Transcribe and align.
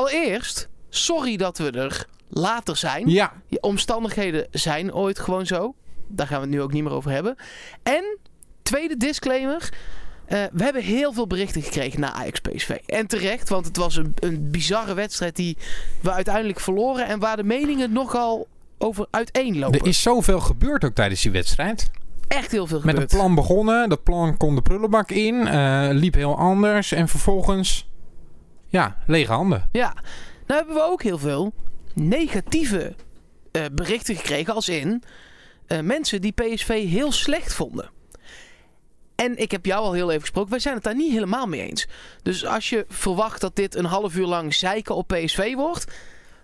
allereerst, 0.00 0.68
sorry 0.88 1.36
dat 1.36 1.58
we 1.58 1.70
er 1.70 2.06
later 2.28 2.76
zijn. 2.76 3.08
Ja, 3.08 3.32
Je 3.46 3.60
omstandigheden 3.62 4.46
zijn 4.50 4.94
ooit 4.94 5.18
gewoon 5.18 5.46
zo. 5.46 5.74
Daar 6.08 6.26
gaan 6.26 6.36
we 6.40 6.46
het 6.46 6.54
nu 6.54 6.62
ook 6.62 6.72
niet 6.72 6.82
meer 6.82 6.92
over 6.92 7.10
hebben. 7.10 7.36
En, 7.82 8.18
tweede 8.62 8.96
disclaimer. 8.96 9.68
eh, 10.26 10.42
we 10.52 10.62
hebben 10.64 10.82
heel 10.82 11.12
veel 11.12 11.26
berichten 11.26 11.62
gekregen 11.62 12.00
na 12.00 12.12
Ajax 12.12 12.40
PSV. 12.40 12.70
En 12.86 13.06
terecht, 13.06 13.48
want 13.48 13.66
het 13.66 13.76
was 13.76 13.96
een, 13.96 14.14
een 14.18 14.50
bizarre 14.50 14.94
wedstrijd 14.94 15.36
die 15.36 15.56
we 16.00 16.12
uiteindelijk 16.12 16.60
verloren. 16.60 17.06
En 17.06 17.18
waar 17.18 17.36
de 17.36 17.44
meningen 17.44 17.92
nogal 17.92 18.46
over 18.78 19.06
uiteenlopen. 19.10 19.80
er 19.80 19.86
is 19.86 20.02
zoveel 20.02 20.40
gebeurd 20.40 20.84
ook 20.84 20.94
tijdens 20.94 21.22
die 21.22 21.30
wedstrijd. 21.30 21.90
echt 22.28 22.50
heel 22.50 22.66
veel 22.66 22.80
Met 22.80 22.88
gebeurd. 22.90 23.12
een 23.12 23.18
plan 23.18 23.34
begonnen. 23.34 23.88
Dat 23.88 24.02
plan 24.02 24.36
kon 24.36 24.54
de 24.54 24.62
prullenbak 24.62 25.10
in. 25.10 25.46
eh, 25.46 25.88
liep 25.90 26.14
heel 26.14 26.36
anders. 26.38 26.92
En 26.92 27.08
vervolgens, 27.08 27.88
ja, 28.70 28.96
lege 29.06 29.32
handen. 29.32 29.68
Ja, 29.72 29.94
nou 30.46 30.58
hebben 30.58 30.74
we 30.74 30.82
ook 30.82 31.02
heel 31.02 31.18
veel 31.18 31.52
negatieve 31.94 32.94
eh, 33.52 33.64
berichten 33.72 34.16
gekregen. 34.16 34.54
Als 34.54 34.68
in 34.68 35.02
eh, 35.66 35.80
mensen 35.80 36.20
die 36.20 36.32
PSV 36.32 36.88
heel 36.88 37.12
slecht 37.12 37.54
vonden. 37.54 37.90
En 39.14 39.36
ik 39.36 39.50
heb 39.50 39.66
jou 39.66 39.84
al 39.84 39.92
heel 39.92 40.08
even 40.08 40.20
gesproken. 40.20 40.50
Wij 40.50 40.58
zijn 40.58 40.74
het 40.74 40.84
daar 40.84 40.94
niet 40.94 41.12
helemaal 41.12 41.46
mee 41.46 41.68
eens. 41.68 41.86
Dus 42.22 42.46
als 42.46 42.68
je 42.68 42.84
verwacht 42.88 43.40
dat 43.40 43.56
dit 43.56 43.74
een 43.74 43.84
half 43.84 44.16
uur 44.16 44.26
lang 44.26 44.54
zeiken 44.54 44.94
op 44.94 45.08
PSV 45.08 45.54
wordt. 45.54 45.84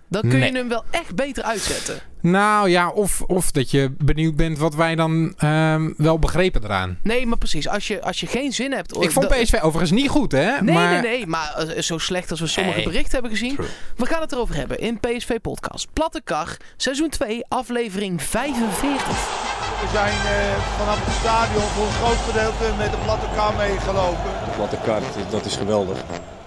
Dan 0.09 0.21
kun 0.21 0.39
Nee. 0.39 0.53
je 0.53 0.57
hem 0.59 0.69
wel 0.69 0.85
echt 0.91 1.15
beter 1.15 1.43
uitzetten. 1.45 1.99
Nou 2.21 2.69
ja, 2.71 2.89
of, 2.91 3.21
of 3.21 3.51
dat 3.51 3.71
je 3.71 3.95
benieuwd 3.99 4.37
bent 4.37 4.59
wat 4.59 4.75
wij 4.75 4.95
dan 4.95 5.35
ehm, 5.39 5.91
wel 5.97 6.19
begrepen 6.19 6.65
eraan. 6.65 6.99
Nee, 7.03 7.27
maar 7.27 7.39
precies. 7.39 7.69
Als 7.69 7.87
je, 7.87 8.03
als 8.03 8.21
je 8.21 8.27
geen 8.27 8.53
zin 8.53 8.73
hebt. 8.73 9.03
Ik 9.03 9.11
vond 9.11 9.29
PSV 9.29 9.55
overigens 9.63 9.91
niet 9.91 10.09
goed, 10.09 10.33
hè? 10.33 10.61
Nee, 10.61 10.75
maar... 10.75 10.91
nee, 10.91 11.01
nee. 11.01 11.27
Maar 11.27 11.55
eh, 11.55 11.83
zo 11.83 11.99
slecht 11.99 12.31
als 12.31 12.41
we 12.41 12.47
sommige 12.47 12.77
Nee. 12.77 12.87
berichten 12.87 13.13
hebben 13.13 13.31
gezien. 13.31 13.55
True. 13.55 13.67
We 13.97 14.07
gaan 14.07 14.21
het 14.21 14.33
erover 14.33 14.55
hebben 14.55 14.79
in 14.79 15.01
PSV 15.01 15.41
Podcast. 15.41 15.87
Platte 15.93 16.21
Kar, 16.25 16.57
seizoen 16.77 17.09
2, 17.09 17.45
aflevering 17.49 18.23
45. 18.23 19.07
We 19.81 19.89
zijn 19.93 20.13
eh, 20.13 20.57
vanaf 20.79 21.05
het 21.07 21.15
stadion 21.15 21.63
voor 21.63 21.87
een 21.87 21.93
groot 21.93 22.17
gedeelte 22.29 22.77
met 22.79 22.91
de 22.91 22.99
platte 23.05 23.27
kar 23.35 23.55
meegelopen. 23.57 24.31
De 24.45 24.51
platte 24.57 24.79
kaart, 24.85 25.31
dat 25.31 25.45
is 25.45 25.57
geweldig. 25.57 25.99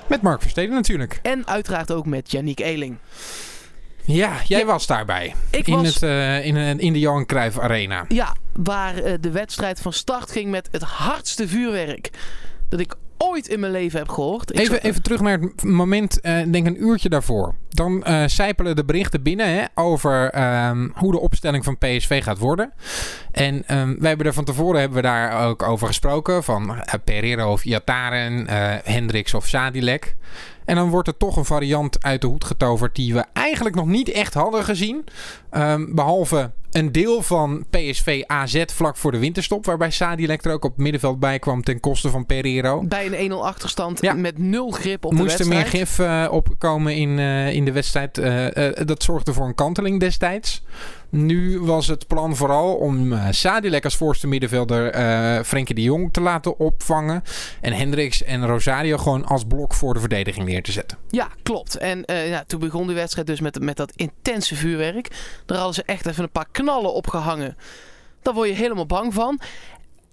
Met 0.08 0.22
Mark 0.22 0.42
Versteden 0.42 0.74
natuurlijk. 0.76 1.20
En 1.22 1.48
uiteraard 1.48 1.92
ook 1.92 2.06
met 2.06 2.32
Yannick 2.32 2.60
Eeling. 2.60 2.98
Ja, 4.14 4.34
jij 4.46 4.60
Ja. 4.60 4.66
was 4.66 4.88
daarbij. 4.88 5.36
Ik 5.50 5.68
in, 5.68 5.74
was- 5.76 5.94
het, 5.94 6.04
eh, 6.04 6.46
in, 6.46 6.58
eh, 6.58 6.70
in 6.78 6.94
de 6.94 7.00
Johan 7.00 7.26
Cruijff 7.26 7.60
Arena. 7.60 8.06
Ja, 8.08 8.36
waar 8.54 8.96
eh, 8.98 9.14
de 9.20 9.32
wedstrijd 9.32 9.82
van 9.82 9.94
start 9.94 10.32
ging 10.32 10.50
met 10.52 10.68
het 10.72 10.82
hardste 10.82 11.48
vuurwerk 11.48 12.10
dat 12.70 12.80
ik 12.80 12.96
ooit 13.18 13.48
in 13.48 13.60
mijn 13.60 13.72
leven 13.72 14.00
heb 14.00 14.10
gehoord. 14.10 14.52
Ik 14.52 14.60
Even, 14.60 14.74
zat- 14.76 14.84
even 14.84 15.02
terug 15.02 15.22
naar 15.22 15.40
het 15.40 15.64
moment, 15.64 16.22
eh, 16.22 16.38
denk 16.52 16.68
een 16.68 16.84
uurtje 16.84 17.10
daarvoor. 17.10 17.56
Dan 17.70 18.04
eh 18.04 18.24
sijpelen 18.26 18.76
de 18.76 18.86
berichten 18.86 19.24
binnen 19.24 19.48
hè, 19.48 19.64
over 19.76 20.30
ehm, 20.30 20.88
hoe 20.94 21.12
de 21.12 21.20
opstelling 21.20 21.64
van 21.64 21.78
PSV 21.78 22.24
gaat 22.24 22.38
worden. 22.38 22.74
En 23.32 23.64
ehm, 23.68 23.96
wij 24.00 24.08
hebben 24.10 24.28
er 24.28 24.34
van 24.34 24.44
tevoren 24.44 24.80
hebben 24.80 24.98
we 24.98 25.04
daar 25.04 25.48
ook 25.48 25.64
over 25.64 25.88
gesproken. 25.88 26.44
Van 26.44 26.70
uh, 26.76 26.82
Pereira 27.04 27.52
of 27.52 27.64
Iataren, 27.66 28.48
eh 28.48 28.76
Hendricks 28.84 29.34
of 29.34 29.48
Sadilek. 29.48 30.16
En 30.70 30.76
dan 30.76 30.90
wordt 30.90 31.08
er 31.08 31.18
toch 31.18 31.36
een 31.38 31.46
variant 31.46 32.04
uit 32.04 32.22
de 32.22 32.28
hoed 32.28 32.44
getoverd 32.46 32.96
die 32.96 33.14
we 33.14 33.26
eigenlijk 33.34 33.76
nog 33.76 33.86
niet 33.86 34.10
echt 34.10 34.34
hadden 34.34 34.64
gezien. 34.64 35.04
Ehm, 35.50 35.86
behalve 35.96 36.52
een 36.72 36.92
deel 36.92 37.22
van 37.22 37.66
PSV 37.70 38.22
AZ 38.26 38.64
vlak 38.66 38.98
voor 38.98 39.12
de 39.12 39.20
winterstop. 39.20 39.66
Waarbij 39.66 39.92
Sadilek 39.92 40.46
er 40.46 40.52
ook 40.52 40.64
op 40.66 40.72
het 40.72 40.80
middenveld 40.82 41.20
bij 41.20 41.40
kwam 41.40 41.64
ten 41.64 41.80
koste 41.80 42.10
van 42.10 42.26
Pereiro. 42.26 42.84
bij 42.88 43.06
een 43.06 43.32
1-0 43.32 43.46
achterstand 43.46 44.02
Ja. 44.02 44.14
met 44.14 44.38
nul 44.38 44.72
grip 44.72 45.06
op 45.06 45.14
Moest 45.14 45.38
de 45.38 45.44
er 45.44 45.50
meer 45.50 45.58
wedstrijd. 45.58 45.88
gif 45.88 46.00
eh, 46.00 46.28
opkomen 46.32 46.96
in, 46.96 47.20
eh, 47.20 47.54
in 47.54 47.66
de 47.66 47.72
wedstrijd. 47.72 48.18
Eh, 48.18 48.86
dat 48.86 49.04
zorgde 49.04 49.34
voor 49.34 49.46
een 49.46 49.56
kanteling 49.56 50.00
destijds. 50.00 50.64
Nu 51.10 51.60
was 51.60 51.88
het 51.88 52.08
plan 52.08 52.36
vooral 52.36 52.76
om 52.76 53.14
eh 53.14 53.28
Sadilek 53.30 53.84
als 53.84 53.96
voorste 53.96 54.28
middenvelder 54.28 54.90
eh 54.90 55.44
Frenkie 55.44 55.76
de 55.76 55.82
Jong 55.82 56.14
te 56.14 56.22
laten 56.22 56.60
opvangen. 56.60 57.24
En 57.62 57.74
Hendricks 57.74 58.24
en 58.24 58.46
Rosario 58.46 58.98
gewoon 58.98 59.26
als 59.26 59.44
blok 59.44 59.74
voor 59.74 59.94
de 59.94 60.00
verdediging 60.00 60.46
neer 60.46 60.64
te 60.64 60.72
zetten. 60.72 60.98
Ja, 61.10 61.28
klopt. 61.44 61.78
En 61.78 62.06
eh, 62.06 62.30
ja, 62.30 62.44
toen 62.48 62.60
begon 62.60 62.88
de 62.88 62.94
wedstrijd 62.94 63.28
dus 63.28 63.40
met, 63.40 63.60
met 63.60 63.78
dat 63.78 63.92
intense 63.96 64.56
vuurwerk. 64.56 65.08
Daar 65.46 65.58
hadden 65.58 65.76
ze 65.76 65.84
echt 65.84 66.06
even 66.06 66.24
een 66.24 66.32
paar 66.32 66.48
knallen 66.52 66.94
opgehangen. 66.94 67.58
Daar 68.22 68.34
word 68.34 68.50
je 68.50 68.56
helemaal 68.56 68.86
bang 68.86 69.14
van. 69.14 69.40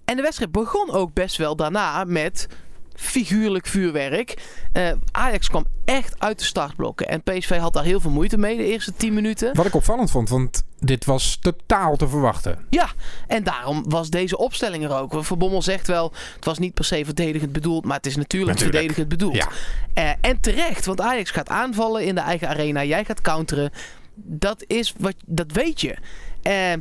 En 0.05 0.15
de 0.15 0.21
wedstrijd 0.21 0.51
begon 0.51 0.91
ook 0.91 1.13
best 1.13 1.37
wel 1.37 1.55
daarna 1.55 2.03
met 2.03 2.47
figuurlijk 2.97 3.67
vuurwerk. 3.67 4.41
Eh, 4.71 4.91
Ajax 5.11 5.49
kwam 5.49 5.65
echt 5.85 6.19
uit 6.19 6.39
de 6.39 6.45
startblokken. 6.45 7.07
En 7.07 7.23
PSV 7.23 7.57
had 7.57 7.73
daar 7.73 7.83
heel 7.83 7.99
veel 7.99 8.11
moeite 8.11 8.37
mee 8.37 8.57
de 8.57 8.63
eerste 8.63 8.93
10 8.93 9.13
minuten. 9.13 9.55
Wat 9.55 9.65
ik 9.65 9.75
opvallend 9.75 10.11
vond, 10.11 10.29
want 10.29 10.63
dit 10.79 11.05
was 11.05 11.37
totaal 11.41 11.95
te 11.95 12.07
verwachten. 12.07 12.65
Ja, 12.69 12.89
en 13.27 13.43
daarom 13.43 13.89
was 13.89 14.09
deze 14.09 14.37
opstelling 14.37 14.83
er 14.83 14.95
ook. 14.95 15.25
Verbommel 15.25 15.61
zegt 15.61 15.87
wel, 15.87 16.13
het 16.35 16.45
was 16.45 16.57
niet 16.57 16.73
per 16.73 16.85
se 16.85 17.05
verdedigend 17.05 17.51
bedoeld, 17.51 17.85
maar 17.85 17.97
het 17.97 18.05
is 18.05 18.15
natuurlijk, 18.15 18.51
Natuurlijk. 18.51 18.77
verdedigend 18.77 19.09
bedoeld. 19.09 19.35
Ja. 19.35 19.49
Eh, 19.93 20.11
en 20.21 20.39
terecht, 20.39 20.85
want 20.85 21.01
Ajax 21.01 21.31
gaat 21.31 21.49
aanvallen 21.49 22.05
in 22.05 22.15
de 22.15 22.21
eigen 22.21 22.47
arena. 22.47 22.83
Jij 22.83 23.05
gaat 23.05 23.21
counteren. 23.21 23.71
Dat, 24.15 24.63
is 24.67 24.93
wat, 24.99 25.15
dat 25.25 25.51
weet 25.51 25.81
je. 25.81 25.97
Eh, 26.41 26.71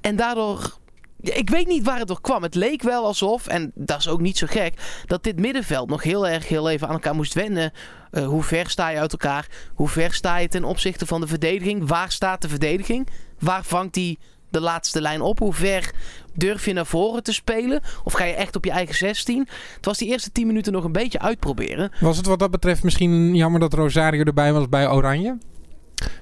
en 0.00 0.16
daardoor... 0.16 0.78
Ik 1.20 1.50
weet 1.50 1.66
niet 1.66 1.84
waar 1.84 1.98
het 1.98 2.08
door 2.08 2.20
kwam. 2.20 2.42
Het 2.42 2.54
leek 2.54 2.82
wel 2.82 3.04
alsof, 3.04 3.46
en 3.46 3.72
dat 3.74 3.98
is 3.98 4.08
ook 4.08 4.20
niet 4.20 4.38
zo 4.38 4.46
gek, 4.46 5.02
dat 5.06 5.22
dit 5.22 5.40
middenveld 5.40 5.88
nog 5.88 6.02
heel 6.02 6.28
erg 6.28 6.48
heel 6.48 6.68
even 6.68 6.86
aan 6.86 6.92
elkaar 6.92 7.14
moest 7.14 7.34
wennen. 7.34 7.72
Eh, 8.10 8.26
hoe 8.26 8.42
ver 8.42 8.70
sta 8.70 8.88
je 8.88 8.98
uit 8.98 9.12
elkaar? 9.12 9.46
Hoe 9.74 9.88
ver 9.88 10.12
sta 10.12 10.36
je 10.38 10.48
ten 10.48 10.64
opzichte 10.64 11.06
van 11.06 11.20
de 11.20 11.26
verdediging? 11.26 11.88
Waar 11.88 12.12
staat 12.12 12.42
de 12.42 12.48
verdediging? 12.48 13.08
Waar 13.38 13.64
vangt 13.64 13.94
die 13.94 14.18
de 14.50 14.60
laatste 14.60 15.00
lijn 15.00 15.20
op? 15.20 15.38
Hoe 15.38 15.54
ver 15.54 15.92
durf 16.34 16.64
je 16.64 16.72
naar 16.72 16.86
voren 16.86 17.22
te 17.22 17.32
spelen? 17.32 17.82
Of 18.04 18.12
ga 18.12 18.24
je 18.24 18.34
echt 18.34 18.56
op 18.56 18.64
je 18.64 18.70
eigen 18.70 18.94
16? 18.94 19.48
Het 19.76 19.84
was 19.84 19.98
die 19.98 20.08
eerste 20.08 20.32
10 20.32 20.46
minuten 20.46 20.72
nog 20.72 20.84
een 20.84 20.92
beetje 20.92 21.20
uitproberen. 21.20 21.90
Was 22.00 22.16
het 22.16 22.26
wat 22.26 22.38
dat 22.38 22.50
betreft 22.50 22.82
misschien 22.82 23.34
jammer 23.34 23.60
dat 23.60 23.72
Rosario 23.74 24.22
erbij 24.22 24.52
was 24.52 24.68
bij 24.68 24.90
Oranje? 24.90 25.38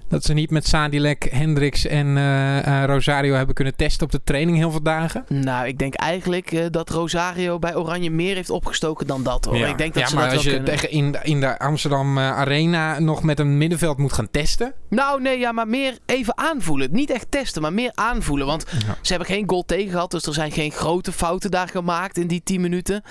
Dat 0.09 0.25
ze 0.25 0.33
niet 0.33 0.51
met 0.51 0.67
Sadilek, 0.67 1.29
Hendricks 1.31 1.87
en 1.87 2.17
eh, 2.17 2.83
eh, 2.83 2.85
Rosario 2.89 3.35
hebben 3.35 3.55
kunnen 3.55 3.77
testen 3.77 4.07
op 4.07 4.13
de 4.13 4.21
training 4.25 4.57
heel 4.57 4.71
veel 4.71 4.83
dagen? 4.83 5.25
Nou, 5.29 5.67
ik 5.67 5.79
denk 5.79 5.95
eigenlijk 5.95 6.53
eh, 6.53 6.65
dat 6.71 6.91
Rosario 6.91 7.59
bij 7.59 7.77
Oranje 7.77 8.11
meer 8.11 8.35
heeft 8.35 8.51
opgestoken 8.51 9.07
dan 9.07 9.23
dat 9.23 9.45
hoor. 9.45 9.57
Ik 9.57 9.79
denk 9.79 9.95
dat 9.95 10.03
ja, 10.03 10.09
ze 10.09 10.15
maar 10.15 10.25
dat 10.25 10.35
als 10.35 10.45
wel 10.45 10.55
je 10.55 10.59
kunnen. 10.63 10.79
tegen 10.81 10.97
in, 10.97 11.13
de- 11.13 11.21
in 11.23 11.41
de 11.41 11.59
Amsterdam 11.59 12.19
Arena 12.19 12.99
nog 12.99 13.23
met 13.23 13.39
een 13.39 13.59
middenveld 13.59 13.99
moet 13.99 14.13
gaan 14.13 14.31
testen. 14.31 14.73
Nou, 14.89 15.23
nee, 15.23 15.39
ja, 15.39 15.53
maar 15.53 15.69
meer 15.69 15.99
even 16.07 16.39
aanvoelen. 16.39 16.89
Niet 16.93 17.11
echt 17.11 17.27
testen, 17.31 17.63
maar 17.63 17.73
meer 17.73 17.93
aanvoelen. 17.95 18.47
Want 18.47 18.65
Ja. 18.87 18.97
ze 19.01 19.09
hebben 19.15 19.29
geen 19.35 19.45
goal 19.49 19.65
tegen 19.65 19.91
gehad, 19.91 20.11
dus 20.11 20.27
er 20.27 20.35
zijn 20.35 20.53
geen 20.53 20.71
grote 20.73 21.13
fouten 21.13 21.51
daar 21.51 21.69
gemaakt 21.69 22.19
in 22.19 22.27
die 22.27 22.41
10 22.45 22.61
minuten. 22.61 23.03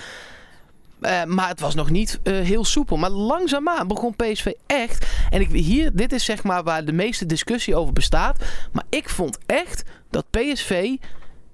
Eh, 1.04 1.24
maar 1.24 1.48
het 1.48 1.60
was 1.60 1.76
nog 1.76 1.90
niet 1.90 2.20
eh, 2.24 2.34
heel 2.34 2.66
soepel. 2.66 2.98
Maar 2.98 3.10
langzaamaan 3.10 3.88
begon 3.88 4.16
PSV 4.16 4.52
echt. 4.66 5.06
En 5.30 5.42
ik, 5.42 5.50
hier, 5.50 5.96
dit 5.96 6.14
is 6.14 6.26
zeg 6.26 6.44
maar 6.44 6.64
waar 6.64 6.86
de 6.86 6.92
meeste 6.92 7.26
discussie 7.26 7.76
over 7.76 7.94
bestaat. 7.94 8.44
Maar 8.72 8.84
ik 8.90 9.10
vond 9.10 9.38
echt 9.46 9.84
dat 10.10 10.26
PSV 10.30 10.96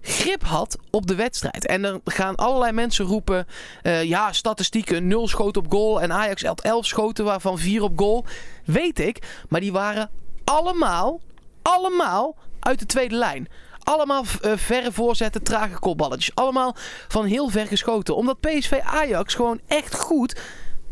grip 0.02 0.44
had 0.44 0.78
op 0.92 1.08
de 1.08 1.16
wedstrijd. 1.16 1.66
En 1.66 1.82
dan 1.82 2.02
gaan 2.06 2.36
allerlei 2.36 2.72
mensen 2.72 3.06
roepen... 3.06 3.48
eh, 3.82 4.04
ja, 4.04 4.32
statistieken, 4.32 5.08
0 5.08 5.28
schoten 5.28 5.62
op 5.62 5.72
goal... 5.72 6.02
en 6.02 6.14
Ajax 6.14 6.44
had 6.44 6.62
11 6.62 6.86
schoten, 6.86 7.26
waarvan 7.26 7.58
4 7.58 7.84
op 7.84 8.00
goal. 8.00 8.26
Weet 8.66 9.00
ik, 9.00 9.44
maar 9.50 9.62
die 9.62 9.72
waren 9.72 10.10
allemaal, 10.44 11.20
allemaal 11.62 12.36
uit 12.60 12.80
de 12.80 12.86
tweede 12.86 13.16
lijn. 13.16 13.48
Allemaal 13.84 14.24
eh, 14.42 14.52
verre 14.56 14.92
voorzetten, 14.92 15.44
trage 15.44 15.80
kopballetjes. 15.80 16.36
Allemaal 16.36 16.76
van 17.08 17.26
heel 17.26 17.50
ver 17.50 17.68
geschoten. 17.68 18.16
Omdat 18.16 18.40
PSV 18.40 18.80
Ajax 18.84 19.34
gewoon 19.34 19.60
echt 19.68 20.00
goed 20.00 20.40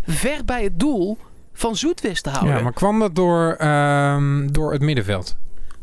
ver 0.05 0.45
bij 0.45 0.63
het 0.63 0.79
doel 0.79 1.17
van 1.53 1.75
Zoet 1.75 2.01
wist 2.01 2.23
te 2.23 2.29
houden. 2.29 2.55
Ja, 2.55 2.63
maar 2.63 2.73
kwam 2.73 2.99
dat 2.99 3.15
door, 3.15 3.53
ehm, 3.53 4.47
door 4.47 4.71
het 4.71 4.81
middenveld? 4.81 5.37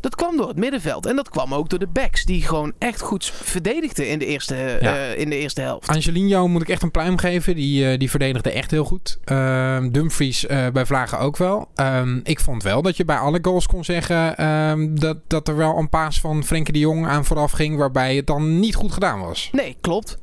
Dat 0.05 0.15
kwam 0.15 0.37
door 0.37 0.49
het 0.49 0.57
middenveld. 0.57 1.07
En 1.07 1.17
dat 1.17 1.29
kwam 1.29 1.55
ook 1.55 1.69
door 1.69 1.79
de 1.79 1.87
backs. 1.87 2.25
Die 2.25 2.43
gewoon 2.43 2.73
echt 2.79 3.01
goed 3.01 3.25
verdedigden 3.25 4.09
in 4.09 4.19
de 4.19 4.27
eerste, 4.27 4.79
Ja. 4.81 4.97
eh, 4.97 5.19
in 5.21 5.31
de 5.31 5.39
eerste 5.39 5.61
helft. 5.61 5.89
Angelino 5.89 6.49
moet 6.49 6.63
ik 6.63 6.69
echt 6.69 6.83
een 6.83 6.91
pluim 6.91 7.19
geven. 7.19 7.55
Die, 7.57 7.91
eh, 7.91 7.99
die 7.99 8.11
verdedigde 8.11 8.51
echt 8.51 8.71
heel 8.71 8.85
goed. 8.85 9.19
Ehm, 9.25 9.91
Dumfries 9.91 10.47
eh, 10.47 10.67
bij 10.73 10.87
Vlagen 10.87 11.19
ook 11.19 11.37
wel. 11.37 11.69
Ehm, 11.75 12.21
ik 12.23 12.41
vond 12.41 12.63
wel 12.63 12.83
dat 12.83 12.97
je 12.97 13.05
bij 13.05 13.17
alle 13.17 13.39
goals 13.43 13.67
kon 13.67 13.85
zeggen... 13.85 14.37
ehm, 14.37 14.95
dat, 14.95 15.19
dat 15.27 15.49
er 15.49 15.57
wel 15.57 15.79
een 15.79 15.89
paas 15.89 16.21
van 16.21 16.45
Frenkie 16.45 16.73
de 16.73 16.79
Jong 16.79 17.07
aan 17.07 17.25
vooraf 17.25 17.51
ging... 17.53 17.77
waarbij 17.77 18.17
het 18.17 18.27
dan 18.27 18.61
niet 18.61 18.75
goed 18.75 18.93
gedaan 18.93 19.21
was. 19.21 19.49
Nee, 19.53 19.77
klopt. 19.81 20.19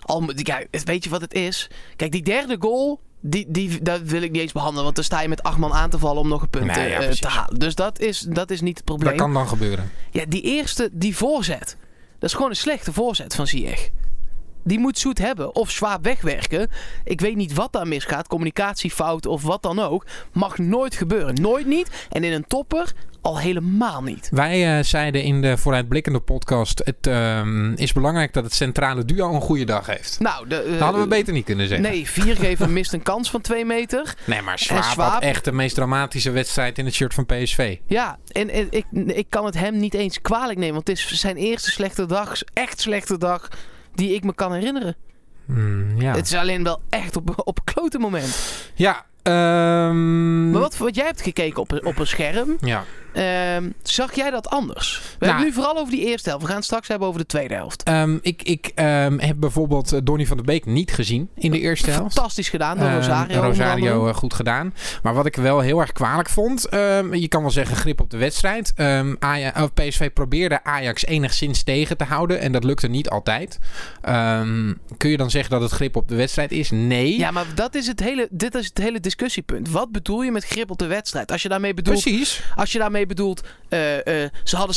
Al, 0.00 0.24
kijk, 0.42 0.68
weet 0.84 1.04
je 1.04 1.10
wat 1.10 1.20
het 1.20 1.34
is? 1.34 1.70
Kijk, 1.96 2.12
die 2.12 2.22
derde 2.22 2.56
goal, 2.58 3.00
die, 3.20 3.46
die, 3.48 3.82
dat 3.82 4.00
wil 4.02 4.22
ik 4.22 4.30
niet 4.30 4.40
eens 4.40 4.52
behandelen. 4.52 4.84
Want 4.84 4.94
dan 4.94 5.04
sta 5.04 5.20
je 5.20 5.28
met 5.28 5.42
acht 5.42 5.58
man 5.58 5.72
aan 5.72 5.90
te 5.90 5.98
vallen 5.98 6.20
om 6.20 6.28
nog 6.28 6.42
een 6.42 6.48
punt 6.48 6.64
Nee, 6.64 6.94
eh, 6.94 7.08
ja, 7.08 7.14
te 7.14 7.28
halen. 7.28 7.58
Dus 7.58 7.74
dat 7.74 7.98
is, 7.98 8.20
dat 8.28 8.50
is 8.50 8.60
niet 8.60 8.76
het 8.76 8.84
probleem. 8.84 9.10
Dat 9.10 9.20
kan 9.20 9.32
dan 9.32 9.48
gebeuren. 9.48 9.90
Ja, 10.10 10.24
die 10.28 10.42
eerste, 10.42 10.90
die 10.92 11.16
voorzet. 11.16 11.76
Dat 12.18 12.28
is 12.28 12.34
gewoon 12.34 12.50
een 12.50 12.56
slechte 12.56 12.92
voorzet 12.92 13.34
van 13.34 13.46
Ziyech. 13.46 13.90
Die 14.64 14.78
moet 14.78 14.98
Zoet 14.98 15.18
hebben. 15.18 15.54
Of 15.54 15.70
zwaar 15.70 15.98
wegwerken. 16.02 16.70
Ik 17.04 17.20
weet 17.20 17.36
niet 17.36 17.54
wat 17.54 17.72
daar 17.72 17.88
misgaat. 17.88 18.28
Communicatiefout 18.28 19.26
of 19.26 19.42
wat 19.42 19.62
dan 19.62 19.78
ook. 19.78 20.06
Mag 20.32 20.58
nooit 20.58 20.94
gebeuren. 20.94 21.34
Nooit 21.34 21.66
niet. 21.66 22.06
En 22.10 22.24
in 22.24 22.32
een 22.32 22.46
topper 22.46 22.94
al 23.20 23.38
helemaal 23.38 24.02
niet. 24.02 24.28
Wij 24.32 24.78
uh, 24.78 24.84
zeiden 24.84 25.22
in 25.22 25.42
de 25.42 25.56
vooruitblikkende 25.56 26.20
podcast: 26.20 26.82
het 26.84 27.06
um, 27.06 27.74
is 27.74 27.92
belangrijk 27.92 28.32
dat 28.32 28.44
het 28.44 28.54
centrale 28.54 29.04
duo 29.04 29.34
een 29.34 29.40
goede 29.40 29.64
dag 29.64 29.86
heeft. 29.86 30.20
Nou, 30.20 30.48
de, 30.48 30.64
uh, 30.64 30.70
dat 30.70 30.80
hadden 30.80 31.02
we 31.02 31.08
beter 31.08 31.32
niet 31.32 31.44
kunnen 31.44 31.68
zeggen. 31.68 31.90
Nee, 31.90 32.08
viergever 32.08 32.70
mist 32.78 32.92
een 32.92 33.02
kans 33.02 33.30
van 33.30 33.40
twee 33.40 33.64
meter. 33.64 34.14
Nee, 34.24 34.42
maar 34.42 34.58
Swaap, 34.58 34.82
Swaap 34.82 35.12
had 35.12 35.22
echt 35.22 35.44
de 35.44 35.52
meest 35.52 35.74
dramatische 35.74 36.30
wedstrijd 36.30 36.78
in 36.78 36.84
het 36.84 36.94
shirt 36.94 37.14
van 37.14 37.26
PSV. 37.26 37.78
Ja, 37.86 38.18
en, 38.32 38.50
en 38.50 38.66
ik, 38.70 38.84
ik 39.06 39.26
kan 39.28 39.44
het 39.44 39.54
hem 39.54 39.76
niet 39.76 39.94
eens 39.94 40.20
kwalijk 40.20 40.58
nemen. 40.58 40.74
Want 40.74 40.88
het 40.88 40.98
is 40.98 41.20
zijn 41.20 41.36
eerste 41.36 41.70
slechte 41.70 42.06
dag, 42.06 42.32
echt 42.52 42.80
slechte 42.80 43.18
dag, 43.18 43.48
die 43.98 44.14
ik 44.14 44.24
me 44.24 44.34
kan 44.34 44.52
herinneren. 44.52 44.96
Mm, 45.44 46.00
ja. 46.00 46.14
Het 46.14 46.26
is 46.26 46.34
alleen 46.34 46.62
wel 46.62 46.80
echt 46.88 47.16
op, 47.16 47.30
op 47.44 47.58
een 47.58 47.74
klote 47.74 47.98
moment. 47.98 48.36
Ja, 48.74 49.06
Um... 49.28 50.50
Maar 50.50 50.60
wat, 50.60 50.76
wat 50.76 50.94
jij 50.94 51.04
hebt 51.04 51.22
gekeken 51.22 51.62
op, 51.62 51.80
op 51.84 51.98
een 51.98 52.06
scherm, 52.06 52.56
ja. 52.60 52.84
Um, 53.14 53.74
zag 53.82 54.14
jij 54.14 54.30
dat 54.30 54.48
anders? 54.48 55.00
We 55.00 55.16
Nou. 55.18 55.30
hebben 55.32 55.44
nu 55.48 55.52
vooral 55.52 55.78
over 55.78 55.92
die 55.92 56.04
eerste 56.06 56.28
helft. 56.28 56.44
We 56.44 56.50
gaan 56.52 56.62
straks 56.62 56.88
hebben 56.88 57.08
over 57.08 57.20
de 57.20 57.26
tweede 57.26 57.54
helft. 57.54 57.88
Um, 57.88 58.18
ik 58.22 58.42
ik 58.42 58.72
heb 59.16 59.36
bijvoorbeeld 59.36 59.92
uh, 59.92 60.00
Donny 60.02 60.26
van 60.26 60.36
der 60.36 60.46
Beek 60.46 60.66
niet 60.66 60.92
gezien 60.92 61.28
in 61.34 61.50
de 61.50 61.60
eerste 61.60 61.90
helft. 61.90 62.12
Fantastisch 62.14 62.48
gedaan 62.48 62.78
door 62.78 62.90
Rosario. 62.90 63.40
Rosario 63.42 64.08
uh, 64.08 64.14
goed 64.14 64.34
gedaan. 64.34 64.74
Maar 65.02 65.14
wat 65.14 65.26
ik 65.26 65.36
wel 65.36 65.60
heel 65.60 65.80
erg 65.80 65.92
kwalijk 65.92 66.28
vond, 66.28 66.66
je 67.12 67.26
kan 67.28 67.42
wel 67.42 67.50
zeggen 67.50 67.76
grip 67.76 68.00
op 68.00 68.10
de 68.10 68.16
wedstrijd. 68.16 68.72
Ajax, 69.18 69.60
of 69.62 69.74
PSV 69.74 70.10
probeerde 70.12 70.64
Ajax 70.64 71.04
enigszins 71.06 71.62
tegen 71.62 71.96
te 71.96 72.04
houden 72.04 72.40
en 72.40 72.52
dat 72.52 72.64
lukte 72.64 72.88
niet 72.88 73.08
altijd. 73.10 73.58
kun 74.96 75.10
je 75.10 75.16
dan 75.16 75.30
zeggen 75.30 75.50
dat 75.50 75.60
het 75.62 75.70
grip 75.72 75.96
op 75.96 76.08
de 76.08 76.14
wedstrijd 76.14 76.52
is? 76.52 76.70
Nee. 76.70 77.18
Ja, 77.18 77.30
maar 77.30 77.44
dat 77.54 77.74
is 77.74 77.86
het 77.86 78.00
hele, 78.00 78.28
dit 78.30 78.54
is 78.54 78.66
het 78.66 78.78
hele 78.78 79.00
discussiepunt. 79.00 79.70
Wat 79.70 79.92
bedoel 79.92 80.22
je 80.22 80.30
met 80.30 80.44
grip 80.44 80.70
op 80.70 80.78
de 80.78 80.86
wedstrijd? 80.86 81.32
Als 81.32 81.42
je 81.42 81.48
daarmee 81.48 81.74
bedoelt, 81.74 82.02
Precies. 82.02 82.42
Als 82.56 82.72
je 82.72 82.78
daarmee 82.78 82.97
bedoelt, 83.06 83.42
uh, 83.68 83.94
uh, 83.96 84.02
ze 84.44 84.56
hadden 84.56 84.76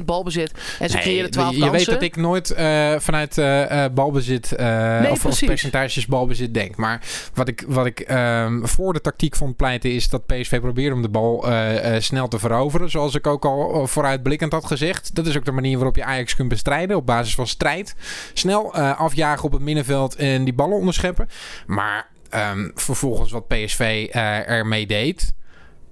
60% 0.00 0.04
balbezit 0.04 0.52
en 0.78 0.88
ze 0.88 0.94
nee, 0.94 1.04
creëerden 1.04 1.30
12 1.30 1.54
je 1.54 1.58
kansen. 1.58 1.76
weet 1.76 1.86
dat 1.86 2.02
ik 2.02 2.16
nooit 2.16 2.54
uh, 2.58 2.94
vanuit 2.98 3.34
balbezit 3.94 4.54
nee, 4.56 5.10
of, 5.10 5.26
of, 5.26 5.44
percentages 5.44 6.06
balbezit 6.06 6.54
denk. 6.54 6.76
Maar 6.76 7.00
wat 7.34 7.48
ik, 7.48 7.64
wat 7.66 7.86
ik 7.86 8.10
um, 8.10 8.68
voor 8.68 8.92
de 8.92 9.00
tactiek 9.00 9.36
vond 9.36 9.56
pleiten 9.56 9.90
is 9.90 10.08
dat 10.08 10.26
PSV 10.26 10.60
probeerde 10.60 10.94
om 10.94 11.02
de 11.02 11.08
bal 11.08 11.44
snel 11.98 12.28
te 12.28 12.38
veroveren. 12.38 12.90
Zoals 12.90 13.14
ik 13.14 13.26
ook 13.26 13.44
al 13.44 13.86
vooruitblikkend 13.86 14.52
had 14.52 14.66
gezegd. 14.66 15.14
Dat 15.14 15.26
is 15.26 15.36
ook 15.36 15.44
de 15.44 15.52
manier 15.52 15.76
waarop 15.76 15.96
je 15.96 16.04
Ajax 16.04 16.34
kunt 16.34 16.48
bestrijden. 16.48 16.96
Op 16.96 17.06
basis 17.06 17.34
van 17.34 17.46
strijd. 17.46 17.94
Snel 18.32 18.74
afjagen 18.74 19.44
op 19.44 19.52
het 19.52 19.62
middenveld 19.62 20.16
en 20.16 20.44
die 20.44 20.54
ballen 20.54 20.78
onderscheppen. 20.78 21.28
Maar 21.66 22.14
Um, 22.34 22.70
vervolgens 22.74 23.30
wat 23.30 23.48
PSV 23.48 24.08
uh, 24.10 24.48
ermee 24.48 24.86
deed. 24.86 25.34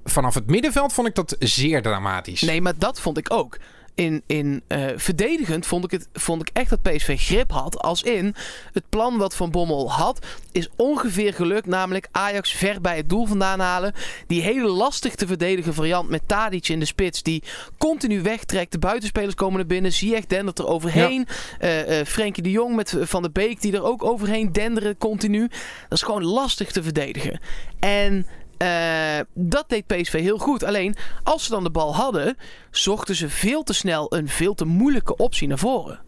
Vanaf 0.05 0.35
het 0.35 0.47
middenveld 0.47 0.93
vond 0.93 1.09
ik 1.09 1.15
dat 1.15 1.37
zeer 1.39 1.83
dramatisch. 1.83 2.41
Nee, 2.41 2.61
maar 2.61 2.79
dat 2.79 3.01
vond 3.01 3.19
ik 3.19 3.33
ook. 3.33 3.59
In, 3.95 4.23
in 4.27 4.63
uh, 4.69 4.87
verdedigend 4.97 5.67
vond 5.67 5.85
ik, 5.85 5.91
het, 5.91 6.09
vond 6.13 6.41
ik 6.41 6.51
echt 6.53 6.71
dat 6.71 6.83
PSV 6.83 7.21
grip 7.21 7.51
had. 7.51 7.79
Als 7.79 8.03
in 8.03 8.35
het 8.73 8.89
plan 8.89 9.17
wat 9.17 9.37
Van 9.37 9.51
Bommel 9.51 9.93
had, 9.93 10.27
is 10.53 10.69
ongeveer 10.77 11.35
gelukt. 11.35 11.67
Namelijk 11.67 12.09
Ajax 12.13 12.53
ver 12.53 12.81
bij 12.81 12.97
het 12.97 13.09
doel 13.09 13.27
vandaan 13.27 13.61
halen. 13.61 13.95
Die 14.27 14.43
hele 14.43 14.69
lastig 14.69 15.15
te 15.15 15.27
verdedigen 15.27 15.75
variant 15.75 16.09
met 16.09 16.23
Tadic 16.27 16.69
in 16.69 16.79
de 16.79 16.85
spits. 16.85 17.23
Die 17.23 17.43
continu 17.79 18.23
wegtrekt. 18.23 18.73
De 18.73 18.79
buitenspelers 18.79 19.35
komen 19.35 19.61
er 19.61 19.67
binnen. 19.67 19.93
Ziyech 19.93 20.27
dendert 20.27 20.59
er 20.59 20.67
overheen. 20.67 21.27
Ja. 21.61 21.87
Uh, 21.87 21.99
uh, 21.99 22.07
Frenkie 22.07 22.43
de 22.43 22.51
Jong 22.51 22.77
met 22.77 22.97
Van 23.01 23.23
der 23.23 23.33
Beek 23.33 23.61
die 23.61 23.73
er 23.73 23.85
ook 23.85 24.05
overheen 24.05 24.53
denderen 24.53 24.97
continu. 24.97 25.49
Dat 25.89 25.99
is 25.99 26.03
gewoon 26.03 26.25
lastig 26.25 26.71
te 26.71 26.83
verdedigen. 26.83 27.41
En 27.79 28.27
uh, 28.65 29.25
dat 29.35 29.65
deed 29.69 29.87
PSV 29.87 30.21
heel 30.21 30.39
goed. 30.39 30.65
Alleen 30.65 30.97
als 31.23 31.45
ze 31.45 31.51
dan 31.51 31.65
de 31.65 31.71
bal 31.71 31.95
hadden, 31.95 32.37
zochten 32.71 33.15
ze 33.15 33.29
veel 33.29 33.63
te 33.63 33.73
snel 33.73 34.15
een 34.15 34.29
veel 34.29 34.55
te 34.55 34.65
moeilijke 34.65 35.17
optie 35.17 35.49
naar 35.49 35.59
voren. 35.59 36.01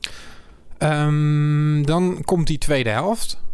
Um, 0.79 1.87
dan 1.87 2.23
komt 2.25 2.47
die 2.47 2.59
tweede 2.59 2.91
helft. 2.91 3.45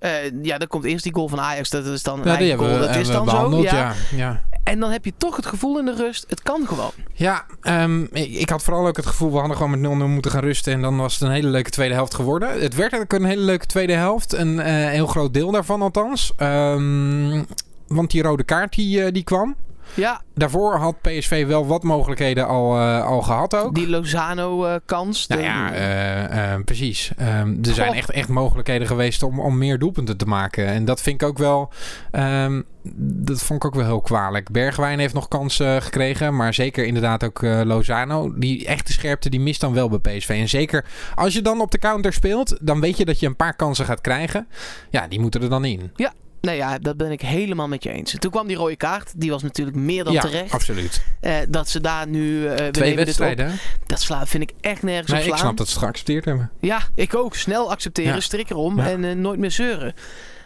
Uh, 0.00 0.10
ja, 0.42 0.58
dan 0.58 0.68
komt 0.68 0.84
eerst 0.84 1.04
die 1.04 1.14
goal 1.14 1.28
van 1.28 1.40
Ajax. 1.40 1.70
Dat 1.70 1.86
is 1.86 2.02
dan 2.02 2.20
ja, 2.24 2.36
die 2.36 2.56
goal. 2.56 2.72
We, 2.72 2.78
dat 2.78 2.96
is 2.96 3.08
dan 3.08 3.28
zo. 3.28 3.62
Ja. 3.62 3.72
Ja, 3.72 3.94
ja. 4.16 4.42
En 4.64 4.80
dan 4.80 4.90
heb 4.90 5.04
je 5.04 5.12
toch 5.16 5.36
het 5.36 5.46
gevoel 5.46 5.78
in 5.78 5.84
de 5.84 5.94
rust, 5.94 6.24
het 6.28 6.42
kan 6.42 6.66
gewoon. 6.66 6.90
Ja, 7.12 7.46
um, 7.62 8.08
ik, 8.12 8.30
ik, 8.30 8.50
had 8.50 8.62
vooral 8.62 8.86
ook 8.86 8.96
het 8.96 9.06
gevoel, 9.06 9.32
we 9.32 9.38
hadden 9.38 9.56
gewoon 9.56 9.80
met 9.80 10.08
0-0 10.08 10.10
moeten 10.10 10.30
gaan 10.30 10.40
rusten. 10.40 10.72
En 10.72 10.80
dan 10.80 10.96
was 10.96 11.12
het 11.12 11.22
een 11.22 11.30
hele 11.30 11.48
leuke 11.48 11.70
tweede 11.70 11.94
helft 11.94 12.14
geworden. 12.14 12.48
Het 12.48 12.74
werd 12.74 12.92
eigenlijk 12.92 13.12
een 13.12 13.24
hele 13.24 13.42
leuke 13.42 13.66
tweede 13.66 13.92
helft. 13.92 14.32
Een 14.32 14.56
uh, 14.56 14.64
heel 14.66 15.06
groot 15.06 15.34
deel 15.34 15.50
daarvan 15.50 15.82
althans. 15.82 16.32
Um, 16.38 17.46
want 17.86 18.10
die 18.10 18.22
rode 18.22 18.44
kaart 18.44 18.74
die, 18.74 19.00
uh, 19.00 19.12
die 19.12 19.24
kwam. 19.24 19.56
Ja. 19.94 20.22
Daarvoor 20.34 20.76
had 20.76 21.00
PSV 21.00 21.46
wel 21.46 21.66
wat 21.66 21.82
mogelijkheden 21.82 22.46
al, 22.46 22.76
uh, 22.78 23.04
al 23.04 23.22
gehad 23.22 23.56
ook. 23.56 23.74
Die 23.74 23.88
Lozano-kans. 23.88 25.26
Uh, 25.28 25.36
nou 25.36 25.48
ja, 25.48 26.54
uh, 26.54 26.64
precies. 26.64 27.12
Um, 27.20 27.58
er 27.62 27.74
zijn 27.74 27.92
echt, 27.92 28.10
echt 28.10 28.28
mogelijkheden 28.28 28.86
geweest 28.86 29.22
om, 29.22 29.40
om 29.40 29.58
meer 29.58 29.78
doelpunten 29.78 30.16
te 30.16 30.24
maken. 30.24 30.66
En 30.66 30.84
dat 30.84 31.00
vind 31.00 31.22
ik 31.22 31.28
ook 31.28 31.38
wel... 31.38 31.72
Um, 32.12 32.64
dat 32.98 33.42
vond 33.42 33.64
ik 33.64 33.66
ook 33.66 33.74
wel 33.74 33.84
heel 33.84 34.00
kwalijk. 34.00 34.50
Bergwijn 34.50 34.98
heeft 34.98 35.14
nog 35.14 35.28
kansen 35.28 35.82
gekregen. 35.82 36.36
Maar 36.36 36.54
zeker 36.54 36.84
inderdaad 36.84 37.24
ook 37.24 37.42
Lozano. 37.42 38.38
Die 38.38 38.66
echte 38.66 38.92
scherpte 38.92 39.30
die 39.30 39.40
mist 39.40 39.60
dan 39.60 39.74
wel 39.74 39.88
bij 39.88 40.16
PSV. 40.16 40.28
En 40.28 40.48
zeker 40.48 40.84
als 41.14 41.34
je 41.34 41.42
dan 41.42 41.60
op 41.60 41.70
de 41.70 41.78
counter 41.78 42.12
speelt... 42.12 42.58
dan 42.60 42.80
weet 42.80 42.96
je 42.96 43.04
dat 43.04 43.20
je 43.20 43.26
een 43.26 43.36
paar 43.36 43.56
kansen 43.56 43.84
gaat 43.84 44.00
krijgen. 44.00 44.48
Ja, 44.90 45.08
die 45.08 45.20
moeten 45.20 45.42
er 45.42 45.48
dan 45.48 45.64
in. 45.64 45.90
Ja, 45.94 46.12
Nee, 46.46 46.56
ja, 46.56 46.78
dat 46.78 46.96
ben 46.96 47.10
ik 47.10 47.20
helemaal 47.20 47.68
met 47.68 47.82
je 47.82 47.90
eens. 47.90 48.16
Toen 48.18 48.30
kwam 48.30 48.46
die 48.46 48.56
rode 48.56 48.76
kaart. 48.76 49.12
Die 49.16 49.30
was 49.30 49.42
natuurlijk 49.42 49.76
meer 49.76 50.04
dan 50.04 50.12
ja, 50.12 50.20
terecht. 50.20 50.52
absoluut. 50.52 51.02
Uh, 51.20 51.36
dat 51.48 51.68
ze 51.68 51.80
daar 51.80 52.08
nu... 52.08 52.40
Uh, 52.40 52.66
Twee 52.66 52.96
wedstrijden. 52.96 53.52
Dat 53.86 54.00
sla, 54.00 54.26
vind 54.26 54.42
ik 54.42 54.52
echt 54.60 54.82
nergens 54.82 55.10
nee, 55.10 55.20
op 55.20 55.24
slaan. 55.26 55.36
ik 55.36 55.42
snap 55.42 55.56
dat 55.56 55.66
ze 55.66 55.72
het 55.72 55.82
geaccepteerd 55.82 56.24
hebben. 56.24 56.50
Ja, 56.60 56.80
ik 56.94 57.14
ook. 57.14 57.34
Snel 57.34 57.70
accepteren, 57.70 58.14
Ja. 58.14 58.20
strik 58.20 58.50
erom 58.50 58.76
Ja. 58.78 58.88
en 58.88 59.02
uh, 59.02 59.12
nooit 59.14 59.38
meer 59.38 59.50
zeuren. 59.50 59.94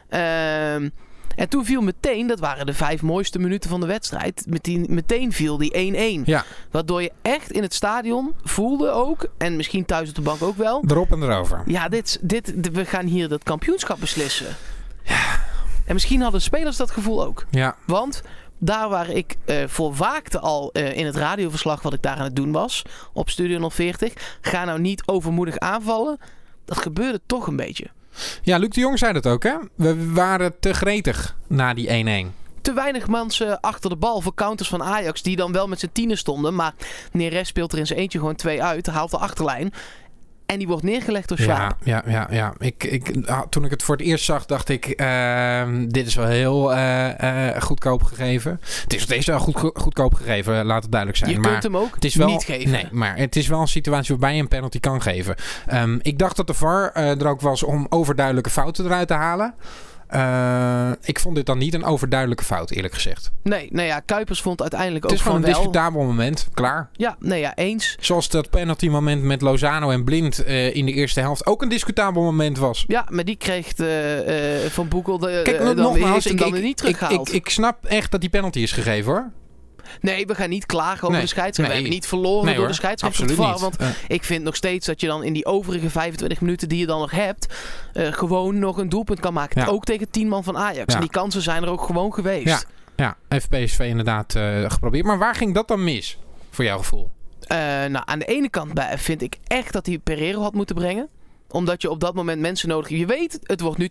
Ehm, 0.08 0.88
en 1.36 1.48
toen 1.48 1.64
viel 1.64 1.80
meteen, 1.80 2.26
dat 2.26 2.40
waren 2.40 2.66
de 2.66 2.74
vijf 2.74 3.02
mooiste 3.02 3.38
minuten 3.38 3.70
van 3.70 3.80
de 3.80 3.86
wedstrijd. 3.86 4.44
Meteen, 4.48 4.86
meteen 4.88 5.32
viel 5.32 5.56
die 5.58 5.72
1-1. 6.22 6.24
Ja, 6.24 6.44
Waardoor 6.70 7.02
je 7.02 7.12
echt 7.22 7.50
in 7.50 7.62
het 7.62 7.74
stadion 7.74 8.34
voelde 8.44 8.90
ook, 8.90 9.26
en 9.38 9.56
misschien 9.56 9.84
thuis 9.84 10.08
op 10.08 10.14
de 10.14 10.20
bank 10.20 10.42
ook 10.42 10.56
wel. 10.56 10.84
erop 10.88 11.12
en 11.12 11.22
erover. 11.22 11.62
Ja, 11.66 11.88
dit, 11.88 12.18
dit, 12.20 12.52
we 12.72 12.84
gaan 12.84 13.06
hier 13.06 13.28
dat 13.28 13.42
kampioenschap 13.42 14.00
beslissen. 14.00 14.46
En 15.90 15.96
misschien 15.96 16.20
hadden 16.20 16.42
spelers 16.42 16.76
dat 16.76 16.90
gevoel 16.90 17.24
ook. 17.24 17.46
Ja, 17.50 17.76
Want 17.86 18.22
daar 18.58 18.88
waar 18.88 19.08
ik 19.08 19.36
eh, 19.44 19.56
voor 19.66 19.94
waakte 19.94 20.38
al 20.38 20.72
eh, 20.72 20.96
in 20.96 21.06
het 21.06 21.16
radioverslag 21.16 21.82
wat 21.82 21.92
ik 21.92 22.02
daar 22.02 22.16
aan 22.16 22.24
het 22.24 22.36
doen 22.36 22.52
was. 22.52 22.82
Op 23.12 23.30
Studio 23.30 23.68
040. 23.68 24.12
Ga 24.40 24.64
nou 24.64 24.80
niet 24.80 25.02
overmoedig 25.06 25.58
aanvallen. 25.58 26.18
Dat 26.64 26.78
gebeurde 26.78 27.20
toch 27.26 27.46
een 27.46 27.56
beetje. 27.56 27.86
ja 28.42 28.58
Luc 28.58 28.68
de 28.68 28.80
Jong 28.80 28.98
zei 28.98 29.12
dat 29.12 29.26
ook, 29.26 29.42
hè? 29.42 29.54
We 29.74 30.12
waren 30.12 30.60
te 30.60 30.74
gretig 30.74 31.36
na 31.46 31.74
die 31.74 32.26
1-1. 32.30 32.34
Te 32.62 32.72
weinig 32.72 33.08
mensen 33.08 33.60
achter 33.60 33.90
de 33.90 33.96
bal 33.96 34.20
voor 34.20 34.34
counters 34.34 34.68
van 34.68 34.82
Ajax. 34.82 35.22
Die 35.22 35.36
dan 35.36 35.52
wel 35.52 35.68
met 35.68 35.80
z'n 35.80 35.90
tienen 35.92 36.18
stonden. 36.18 36.54
Maar 36.54 36.74
Neres 37.12 37.48
speelt 37.48 37.72
er 37.72 37.78
in 37.78 37.86
zijn 37.86 37.98
eentje 37.98 38.18
gewoon 38.18 38.36
twee 38.36 38.62
uit. 38.62 38.86
Haalt 38.86 39.10
de 39.10 39.18
achterlijn. 39.18 39.72
En 40.50 40.58
die 40.58 40.66
wordt 40.66 40.82
neergelegd 40.82 41.28
door 41.28 41.38
Schaap. 41.38 41.76
Ja, 41.84 42.02
ja, 42.06 42.12
ja. 42.12 42.26
ja. 42.30 42.54
Ik, 42.58 42.84
ik, 42.84 43.12
ah, 43.26 43.40
toen 43.50 43.64
ik 43.64 43.70
het 43.70 43.82
voor 43.82 43.96
het 43.96 44.04
eerst 44.04 44.24
zag, 44.24 44.46
dacht 44.46 44.68
ik... 44.68 44.86
ehm, 44.86 45.88
dit 45.88 46.06
is 46.06 46.14
wel 46.14 46.26
heel 46.26 46.74
eh, 46.74 47.48
eh, 47.48 47.62
goedkoop 47.62 48.02
gegeven. 48.02 48.60
Het 48.82 48.94
is, 48.94 49.00
het 49.00 49.10
is 49.10 49.26
wel 49.26 49.38
goed, 49.38 49.70
goedkoop 49.74 50.14
gegeven, 50.14 50.64
laat 50.64 50.82
het 50.82 50.90
duidelijk 50.90 51.20
zijn. 51.20 51.30
Je 51.30 51.38
maar 51.38 51.50
kunt 51.50 51.62
hem 51.62 51.76
ook 51.76 51.94
het 51.94 52.04
is 52.04 52.14
wel, 52.14 52.28
niet 52.28 52.44
geven. 52.44 52.70
Nee, 52.70 52.88
maar 52.90 53.16
het 53.16 53.36
is 53.36 53.48
wel 53.48 53.60
een 53.60 53.68
situatie 53.68 54.10
waarbij 54.10 54.34
je 54.34 54.42
een 54.42 54.48
penalty 54.48 54.80
kan 54.80 55.02
geven. 55.02 55.34
Ehm, 55.66 55.98
ik 56.02 56.18
dacht 56.18 56.36
dat 56.36 56.46
de 56.46 56.54
VAR 56.54 56.90
eh, 56.92 57.20
er 57.20 57.26
ook 57.26 57.40
was 57.40 57.62
om 57.62 57.86
overduidelijke 57.88 58.50
fouten 58.50 58.84
eruit 58.84 59.08
te 59.08 59.14
halen. 59.14 59.54
Eh, 60.10 60.90
ik 61.02 61.20
vond 61.20 61.34
dit 61.36 61.46
dan 61.46 61.58
niet 61.58 61.74
een 61.74 61.84
overduidelijke 61.84 62.44
fout, 62.44 62.70
eerlijk 62.70 62.94
gezegd. 62.94 63.30
Nee, 63.42 63.68
nou 63.72 63.86
ja, 63.86 64.00
Kuipers 64.00 64.40
vond 64.40 64.60
uiteindelijk 64.60 65.02
Het 65.02 65.12
ook 65.12 65.18
is 65.18 65.24
gewoon 65.24 65.38
een 65.38 65.44
wel. 65.44 65.54
discutabel 65.54 66.02
moment, 66.02 66.48
klaar. 66.54 66.90
Ja, 66.92 67.16
nee 67.18 67.40
ja, 67.40 67.54
eens. 67.54 67.96
Zoals 68.00 68.28
dat 68.28 68.50
penalty 68.50 68.88
moment 68.88 69.22
met 69.22 69.40
Lozano 69.40 69.90
en 69.90 70.04
Blind 70.04 70.44
eh, 70.44 70.74
in 70.74 70.86
de 70.86 70.92
eerste 70.92 71.20
helft 71.20 71.46
ook 71.46 71.62
een 71.62 71.68
discutabel 71.68 72.22
moment 72.22 72.58
was. 72.58 72.84
Ja, 72.86 73.06
maar 73.08 73.24
die 73.24 73.36
kreeg 73.36 73.72
eh, 73.74 74.70
Van 74.70 74.88
Boekel 74.88 75.18
de, 75.18 75.40
Kijk, 75.44 75.58
dan 75.58 75.76
nogmaals, 75.76 76.26
ik, 76.26 76.40
ik, 76.40 76.52
niet 76.52 76.64
ik, 76.64 76.76
teruggehaald. 76.76 77.28
ik, 77.28 77.34
ik 77.34 77.48
snap 77.48 77.84
echt 77.84 78.10
dat 78.10 78.20
die 78.20 78.30
penalty 78.30 78.58
is 78.58 78.72
gegeven 78.72 79.12
hoor. 79.12 79.30
Nee, 80.00 80.26
we 80.26 80.34
gaan 80.34 80.48
niet 80.48 80.66
klagen 80.66 81.02
over 81.02 81.10
Nee, 81.10 81.20
de 81.20 81.26
scheidsrechter. 81.26 81.74
We 81.74 81.80
hebben 81.80 81.90
niet 81.90 82.06
verloren 82.06 82.44
Nee 82.44 82.54
door 82.54 82.62
hoor, 82.62 82.72
de 82.72 82.78
scheidsrechter 82.78 83.28
absoluut. 83.28 83.60
Want 83.60 83.76
ik 84.08 84.24
vind 84.24 84.44
nog 84.44 84.56
steeds 84.56 84.86
dat 84.86 85.00
je 85.00 85.06
dan 85.06 85.24
in 85.24 85.32
die 85.32 85.46
overige 85.46 85.90
25 85.90 86.40
minuten 86.40 86.68
die 86.68 86.78
je 86.78 86.86
dan 86.86 87.00
nog 87.00 87.10
hebt... 87.10 87.54
eh, 87.92 88.12
gewoon 88.12 88.58
nog 88.58 88.76
een 88.76 88.88
doelpunt 88.88 89.20
kan 89.20 89.32
maken. 89.32 89.60
Ja. 89.60 89.66
Ook 89.66 89.84
tegen 89.84 90.10
10 90.10 90.28
man 90.28 90.44
van 90.44 90.56
Ajax. 90.56 90.92
Ja. 90.92 90.94
En 90.94 91.00
die 91.00 91.10
kansen 91.10 91.42
zijn 91.42 91.62
er 91.62 91.68
ook 91.68 91.82
gewoon 91.82 92.14
geweest. 92.14 92.46
Ja. 92.46 92.60
ja, 92.96 93.16
heeft 93.28 93.48
PSV 93.48 93.80
inderdaad 93.80 94.34
eh, 94.34 94.70
geprobeerd. 94.70 95.04
Maar 95.04 95.18
waar 95.18 95.34
ging 95.34 95.54
dat 95.54 95.68
dan 95.68 95.84
mis, 95.84 96.18
voor 96.50 96.64
jouw 96.64 96.78
gevoel? 96.78 97.10
Eh, 97.40 97.56
nou, 97.66 98.02
aan 98.04 98.18
de 98.18 98.24
ene 98.24 98.48
kant 98.48 98.80
vind 98.96 99.22
ik 99.22 99.36
echt 99.46 99.72
dat 99.72 99.86
hij 99.86 99.98
Pereiro 99.98 100.42
had 100.42 100.54
moeten 100.54 100.74
brengen. 100.74 101.08
Omdat 101.50 101.82
je 101.82 101.90
op 101.90 102.00
dat 102.00 102.14
moment 102.14 102.40
mensen 102.40 102.68
nodig 102.68 102.88
hebt. 102.88 103.00
Je 103.00 103.06
weet, 103.06 103.38
het 103.42 103.60
wordt 103.60 103.78
nu 103.78 103.88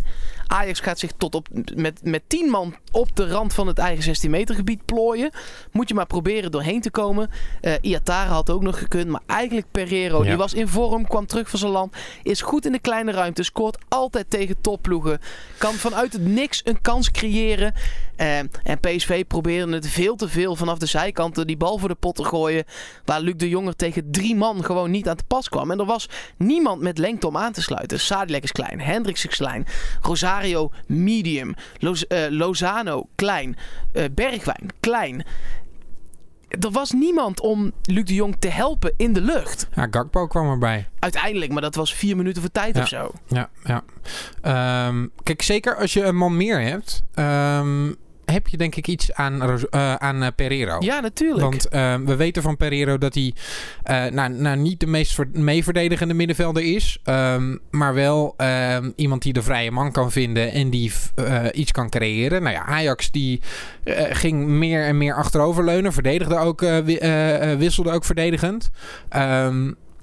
2-1. 0.00 0.04
Ajax 0.46 0.80
gaat 0.80 0.98
zich 0.98 1.10
tot 1.16 1.34
op, 1.34 1.48
met, 1.74 2.00
met 2.02 2.22
10 2.26 2.50
man 2.50 2.74
op 2.92 3.16
de 3.16 3.28
rand 3.28 3.54
van 3.54 3.66
het 3.66 3.78
eigen 3.78 4.02
16 4.02 4.30
meter 4.30 4.54
gebied 4.54 4.84
plooien. 4.84 5.30
Moet 5.72 5.88
je 5.88 5.94
maar 5.94 6.06
proberen 6.06 6.50
doorheen 6.50 6.80
te 6.80 6.90
komen. 6.90 7.30
Eh 7.60 7.72
Iatara 7.80 8.30
had 8.32 8.50
ook 8.50 8.62
nog 8.62 8.78
gekund. 8.78 9.08
Maar 9.08 9.22
eigenlijk 9.26 9.66
Pereiro, 9.70 10.22
Ja. 10.22 10.28
die 10.28 10.36
was 10.36 10.54
in 10.54 10.68
vorm, 10.68 11.06
kwam 11.06 11.26
terug 11.26 11.50
van 11.50 11.58
zijn 11.58 11.70
land. 11.72 11.96
Is 12.22 12.40
goed 12.42 12.66
in 12.66 12.72
de 12.72 12.78
kleine 12.78 13.12
ruimte. 13.12 13.42
Scoort 13.42 13.78
altijd 13.88 14.30
tegen 14.30 14.60
topploegen. 14.60 15.20
Kan 15.58 15.72
vanuit 15.74 16.12
het 16.12 16.26
niks 16.26 16.60
een 16.64 16.80
kans 16.80 17.10
creëren. 17.10 17.74
Eh, 18.16 18.38
en 18.38 18.80
PSV 18.80 19.24
probeerde 19.26 19.72
het 19.74 19.88
veel 19.88 20.16
te 20.16 20.28
veel 20.28 20.56
vanaf 20.56 20.78
de 20.78 20.86
zijkanten 20.86 21.46
die 21.46 21.56
bal 21.56 21.78
voor 21.78 21.88
de 21.88 21.94
pot 21.94 22.14
te 22.16 22.24
gooien. 22.24 22.64
Waar 23.04 23.20
Luc 23.20 23.34
de 23.36 23.48
Jonger 23.48 23.76
tegen 23.76 24.10
drie 24.10 24.36
man 24.36 24.64
gewoon 24.64 24.90
niet 24.90 25.08
aan 25.08 25.16
te 25.16 25.24
pas 25.24 25.48
kwam. 25.48 25.70
En 25.70 25.78
er 25.78 25.84
was 25.86 26.08
niemand 26.36 26.80
met 26.80 26.98
lengte 26.98 27.26
om 27.26 27.36
aan 27.36 27.52
te 27.52 27.62
sluiten. 27.62 28.00
Sadilek 28.00 28.42
is 28.42 28.52
klein, 28.52 28.80
Hendricks 28.80 29.26
is 29.26 29.36
klein, 29.36 29.66
Rosario 30.00 30.70
medium, 30.86 31.54
Loz- 31.78 32.02
eh, 32.02 32.18
Lozano 32.28 33.08
klein, 33.14 33.56
eh, 33.92 34.04
Bergwijn 34.14 34.68
klein. 34.80 35.24
Er 36.60 36.70
was 36.70 36.90
niemand 36.92 37.40
om 37.40 37.72
Luc 37.82 38.04
de 38.04 38.14
Jong 38.14 38.36
te 38.38 38.48
helpen 38.48 38.94
in 38.96 39.12
de 39.12 39.20
lucht. 39.20 39.66
Ja, 39.74 39.86
Gakpo 39.90 40.26
kwam 40.26 40.50
erbij. 40.50 40.88
Uiteindelijk, 40.98 41.52
maar 41.52 41.62
dat 41.62 41.74
was 41.74 41.94
vier 41.94 42.16
minuten 42.16 42.42
voor 42.42 42.50
tijd 42.50 42.76
Ja. 42.76 42.82
of 42.82 42.88
zo. 42.88 43.10
Ja, 43.26 43.48
ja. 43.64 43.82
Ehm, 44.42 45.06
kijk, 45.22 45.42
zeker 45.42 45.76
als 45.76 45.92
je 45.92 46.02
een 46.02 46.16
man 46.16 46.36
meer 46.36 46.60
hebt, 46.60 47.02
ehm, 47.14 47.92
heb 48.24 48.48
je 48.48 48.56
denk 48.56 48.74
ik 48.76 48.86
iets 48.88 49.12
aan, 49.12 49.42
eh, 49.70 49.94
aan 49.94 50.22
eh, 50.22 50.28
Pereiro. 50.36 50.76
Ja, 50.80 51.00
natuurlijk. 51.00 51.40
Want 51.42 51.68
ehm, 51.68 52.04
we 52.04 52.16
weten 52.16 52.42
van 52.42 52.56
Pereiro 52.56 52.98
dat 52.98 53.14
hij 53.14 53.34
eh, 53.82 54.04
nou, 54.12 54.30
nou, 54.32 54.56
niet 54.56 54.80
de 54.80 54.86
meest 54.86 55.14
ver- 55.14 55.28
meeverdedigende 55.32 56.14
middenvelder 56.14 56.74
is. 56.74 56.98
ehm, 57.04 57.56
maar 57.70 57.94
wel 57.94 58.34
ehm, 58.36 58.90
iemand 58.96 59.22
die 59.22 59.32
de 59.32 59.42
vrije 59.42 59.70
man 59.70 59.92
kan 59.92 60.10
vinden 60.12 60.52
en 60.52 60.70
die 60.70 60.92
iets 61.52 61.72
kan 61.72 61.88
creëren. 61.90 62.42
Nou 62.42 62.54
ja, 62.54 62.64
Ajax 62.64 63.10
die 63.10 63.40
ging 64.10 64.46
meer 64.46 64.84
en 64.84 64.98
meer 64.98 65.14
achteroverleunen. 65.14 65.92
Verdedigde 65.92 66.36
ook, 66.36 66.60
wi- 66.60 67.56
wisselde 67.58 67.90
ook 67.90 68.04
verdedigend. 68.04 68.70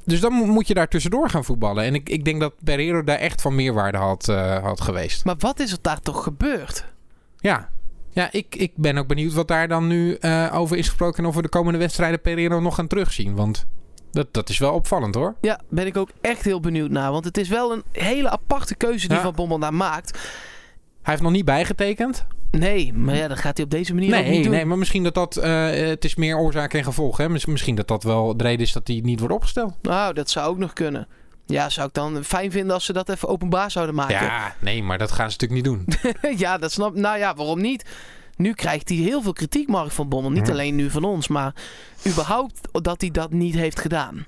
Dus 0.06 0.20
dan 0.20 0.34
mo- 0.34 0.46
moet 0.46 0.68
je 0.68 0.74
daar 0.74 0.88
tussendoor 0.88 1.30
gaan 1.30 1.44
voetballen. 1.46 1.84
En 1.84 1.96
ik, 1.96 2.10
ik 2.10 2.26
denk 2.26 2.40
dat 2.40 2.54
Pereiro 2.64 3.04
daar 3.04 3.18
echt 3.18 3.42
van 3.42 3.56
meerwaarde 3.56 3.98
had, 3.98 4.26
had 4.62 4.82
geweest. 4.82 5.26
Maar 5.26 5.36
wat 5.38 5.60
is 5.60 5.72
er 5.72 5.78
daar 5.82 6.00
toch 6.00 6.24
gebeurd? 6.24 6.86
Ja, 7.40 7.70
ja 8.12 8.30
ik, 8.32 8.56
ik 8.56 8.72
ben 8.76 8.98
ook 8.98 9.08
benieuwd 9.08 9.34
wat 9.34 9.48
daar 9.48 9.68
dan 9.68 9.88
nu 9.88 10.14
eh, 10.14 10.52
over 10.54 10.78
is 10.78 10.88
gesproken. 10.88 11.24
En 11.24 11.30
of 11.30 11.36
we 11.36 11.42
de 11.42 11.50
komende 11.50 11.80
wedstrijden 11.80 12.22
Pereiro 12.22 12.60
nog 12.60 12.76
gaan 12.76 12.88
terugzien. 12.88 13.36
Want 13.36 13.66
dat, 14.12 14.28
dat 14.34 14.50
is 14.50 14.58
wel 14.58 14.74
opvallend 14.74 15.16
hoor. 15.16 15.36
Ja, 15.42 15.60
ben 15.70 15.86
ik 15.86 15.98
ook 15.98 16.10
echt 16.22 16.44
heel 16.44 16.60
benieuwd 16.60 16.90
naar. 16.92 17.12
Want 17.12 17.26
het 17.26 17.38
is 17.38 17.50
wel 17.50 17.72
een 17.72 17.84
hele 17.92 18.30
aparte 18.30 18.76
keuze 18.76 19.08
die 19.08 19.18
Ja. 19.18 19.24
Van 19.24 19.34
Bommel 19.36 19.60
daar 19.60 19.74
maakt. 19.74 20.12
Hij 21.02 21.12
heeft 21.14 21.22
nog 21.22 21.32
niet 21.32 21.46
bijgetekend. 21.46 22.26
Nee, 22.52 22.94
maar 22.94 23.16
ja, 23.16 23.28
dat 23.28 23.40
gaat 23.40 23.56
hij 23.58 23.66
op 23.66 23.72
deze 23.72 23.94
manier 23.94 24.16
ook 24.18 24.22
Nee, 24.24 24.32
niet 24.32 24.44
doen. 24.44 24.54
nee, 24.54 24.66
maar 24.66 24.78
misschien 24.78 25.04
dat 25.04 25.14
dat... 25.14 25.38
eh, 25.38 25.70
het 25.70 26.06
is 26.06 26.16
meer 26.16 26.38
oorzaak 26.38 26.74
en 26.74 26.84
gevolg. 26.84 27.18
Hè? 27.18 27.30
Miss- 27.30 27.46
Misschien 27.46 27.76
dat 27.76 27.88
dat 27.88 28.04
wel 28.04 28.38
de 28.38 28.44
reden 28.44 28.60
is 28.66 28.72
dat 28.72 28.88
hij 28.88 29.00
niet 29.04 29.20
wordt 29.20 29.34
opgesteld. 29.36 29.74
Nou, 29.82 30.14
dat 30.14 30.30
zou 30.30 30.50
ook 30.50 30.58
nog 30.58 30.74
kunnen. 30.74 31.08
Ja, 31.52 31.70
zou 31.70 31.88
ik 31.88 31.94
dan 31.94 32.24
fijn 32.24 32.52
vinden 32.52 32.74
als 32.74 32.86
ze 32.86 32.94
dat 32.94 33.10
even 33.10 33.28
openbaar 33.28 33.72
zouden 33.72 33.96
maken. 33.96 34.26
Ja, 34.26 34.56
nee, 34.60 34.84
maar 34.84 34.98
dat 34.98 35.12
gaan 35.12 35.32
ze 35.32 35.38
natuurlijk 35.40 35.68
niet 35.68 35.94
doen. 36.02 36.12
ja, 36.46 36.58
dat 36.58 36.72
snap 36.72 36.96
Nou 36.96 37.18
ja, 37.18 37.36
waarom 37.36 37.62
niet? 37.62 37.86
Nu 38.36 38.54
krijgt 38.54 38.90
hij 38.90 38.98
heel 38.98 39.22
veel 39.22 39.34
kritiek, 39.34 39.68
Mark 39.68 39.92
van 39.92 40.10
Bommel. 40.10 40.32
Niet 40.32 40.48
Ja. 40.48 40.54
alleen 40.54 40.76
nu 40.76 40.90
van 40.90 41.04
ons, 41.04 41.28
maar 41.28 41.54
überhaupt 42.08 42.60
dat 42.72 43.02
hij 43.02 43.12
dat 43.12 43.32
niet 43.32 43.56
heeft 43.56 43.80
gedaan. 43.80 44.26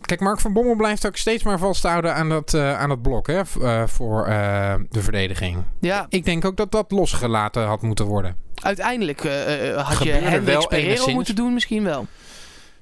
Kijk, 0.00 0.20
Mark 0.20 0.40
van 0.40 0.52
Bommel 0.52 0.76
blijft 0.76 1.06
ook 1.06 1.16
steeds 1.16 1.42
maar 1.42 1.58
vasthouden 1.58 2.14
aan 2.14 2.28
dat, 2.28 2.54
eh, 2.54 2.78
aan 2.80 2.88
dat 2.88 3.02
blok 3.02 3.26
hè, 3.26 3.40
eh, 3.62 3.82
voor 3.86 4.26
eh, 4.26 4.74
de 4.90 5.02
verdediging. 5.02 5.62
Ja, 5.80 6.06
Ik 6.08 6.24
denk 6.24 6.44
ook 6.44 6.56
dat 6.56 6.72
dat 6.72 6.90
losgelaten 6.90 7.66
had 7.66 7.82
moeten 7.82 8.04
worden. 8.04 8.36
uiteindelijk 8.62 9.20
had 9.20 10.02
je 10.02 10.10
Hendricks 10.10 10.44
wel 10.44 10.66
Pereiro 10.66 11.12
moeten 11.12 11.34
doen, 11.34 11.52
misschien 11.54 11.84
wel. 11.84 12.06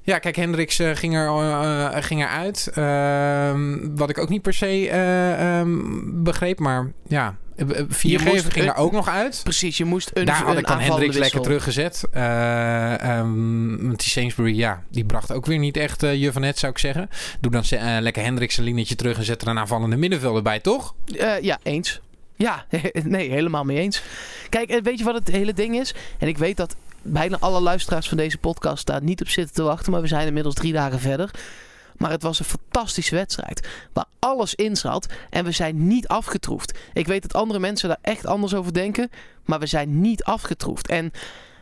Ja, 0.06 0.18
kijk, 0.18 0.36
Hendricks 0.36 0.78
eh, 0.78 0.90
ging, 0.94 1.14
er, 1.14 1.26
eh, 1.26 2.02
ging 2.02 2.22
eruit. 2.22 2.70
Ehm, 2.74 3.94
wat 3.96 4.10
ik 4.10 4.18
ook 4.18 4.28
niet 4.28 4.42
per 4.42 4.54
se 4.54 4.88
eh, 4.90 5.58
ehm, 5.60 5.78
begreep, 6.22 6.58
maar 6.58 6.92
ja. 7.08 7.36
eh, 7.56 7.78
eh, 7.78 7.84
Viergever 7.88 8.32
moest 8.32 8.52
ging 8.52 8.64
een- 8.66 8.72
er 8.74 8.78
ook 8.78 8.92
nog 8.92 9.08
uit. 9.08 9.40
Precies, 9.42 9.76
je 9.76 9.84
moest 9.84 10.10
een 10.14 10.24
Daar 10.24 10.36
had 10.36 10.58
ik 10.58 10.66
dan 10.66 10.78
Hendricks 10.80 11.16
lekker 11.16 11.40
teruggezet. 11.40 12.04
Want 12.12 13.98
die 14.00 14.08
Sainsbury, 14.08 14.56
ja, 14.56 14.82
die 14.90 15.04
bracht 15.04 15.32
ook 15.32 15.46
weer 15.46 15.58
niet 15.58 15.76
echt 15.76 16.02
uh, 16.02 16.14
je 16.14 16.32
van 16.32 16.42
het, 16.42 16.58
zou 16.58 16.72
ik 16.72 16.78
zeggen. 16.78 17.10
Doe 17.40 17.50
dan 17.52 17.64
lekker 18.00 18.22
Hendricks 18.22 18.56
een 18.56 18.64
linietje 18.64 18.94
terug 18.94 19.18
en 19.18 19.24
zet 19.24 19.42
er 19.42 19.48
een 19.48 19.58
aanvallende 19.58 19.96
middenvelder 19.96 20.42
bij, 20.42 20.60
toch? 20.60 20.94
Ja, 21.40 21.58
eens. 21.62 22.00
Ja, 22.36 22.64
nee, 23.04 23.30
helemaal 23.30 23.64
mee 23.64 23.78
eens. 23.78 24.02
Kijk, 24.48 24.80
weet 24.82 24.98
je 24.98 25.04
wat 25.04 25.14
het 25.14 25.28
hele 25.30 25.52
ding 25.52 25.76
is? 25.76 25.94
En 26.18 26.28
ik 26.28 26.38
weet 26.38 26.56
dat 26.56 26.76
bijna 27.06 27.36
alle 27.40 27.60
luisteraars 27.60 28.08
van 28.08 28.16
deze 28.16 28.38
podcast 28.38 28.86
daar 28.86 29.02
niet 29.02 29.20
op 29.20 29.28
zitten 29.28 29.54
te 29.54 29.62
wachten. 29.62 29.92
Maar 29.92 30.00
we 30.00 30.06
zijn 30.06 30.26
inmiddels 30.26 30.54
drie 30.54 30.72
dagen 30.72 31.00
verder. 31.00 31.30
Maar 31.96 32.10
het 32.10 32.22
was 32.22 32.38
een 32.38 32.44
fantastische 32.44 33.14
wedstrijd. 33.14 33.68
Waar 33.92 34.04
alles 34.18 34.54
in 34.54 34.76
zat. 34.76 35.06
En 35.30 35.44
we 35.44 35.50
zijn 35.50 35.86
niet 35.86 36.08
afgetroefd. 36.08 36.78
Ik 36.92 37.06
weet 37.06 37.22
dat 37.22 37.34
andere 37.34 37.58
mensen 37.58 37.88
daar 37.88 37.98
echt 38.00 38.26
anders 38.26 38.54
over 38.54 38.72
denken. 38.72 39.10
Maar 39.44 39.58
we 39.58 39.66
zijn 39.66 40.00
niet 40.00 40.24
afgetroefd. 40.24 40.88
En 40.88 41.12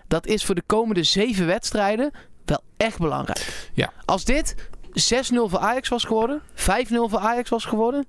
dat 0.09 0.27
is 0.27 0.45
voor 0.45 0.55
de 0.55 0.63
komende 0.67 1.03
zeven 1.03 1.47
wedstrijden 1.47 2.11
wel 2.45 2.63
echt 2.77 2.99
belangrijk. 2.99 3.71
Ja. 3.73 3.93
Als 4.05 4.25
dit 4.25 4.55
6-0 4.89 4.93
voor 5.31 5.59
Ajax 5.59 5.89
was 5.89 6.05
geworden. 6.05 6.43
5-0 6.55 6.55
voor 6.89 7.19
Ajax 7.19 7.51
was 7.51 7.65
geworden. 7.65 8.07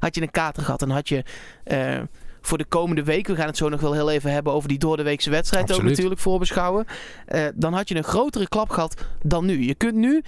Had 0.00 0.14
je 0.14 0.22
een 0.22 0.30
kater 0.30 0.62
gehad. 0.62 0.82
En 0.82 0.90
had 0.90 1.08
je... 1.08 1.24
Uh, 1.64 2.00
voor 2.48 2.58
de 2.58 2.64
komende 2.64 3.02
week, 3.02 3.26
we 3.26 3.36
gaan 3.36 3.46
het 3.46 3.56
zo 3.56 3.68
nog 3.68 3.80
wel 3.80 3.92
heel 3.92 4.10
even 4.10 4.32
hebben 4.32 4.52
over 4.52 4.68
die 4.68 4.78
doordeweekse 4.78 5.30
wedstrijd 5.30 5.62
Absoluut. 5.62 5.84
ook 5.84 5.96
natuurlijk 5.96 6.20
voorbeschouwen. 6.20 6.86
Uh, 7.28 7.46
dan 7.54 7.72
had 7.72 7.88
je 7.88 7.96
een 7.96 8.04
grotere 8.04 8.48
klap 8.48 8.70
gehad 8.70 9.04
dan 9.22 9.44
nu. 9.46 9.66
Je 9.66 9.74
kunt 9.74 9.94
nu 9.94 10.22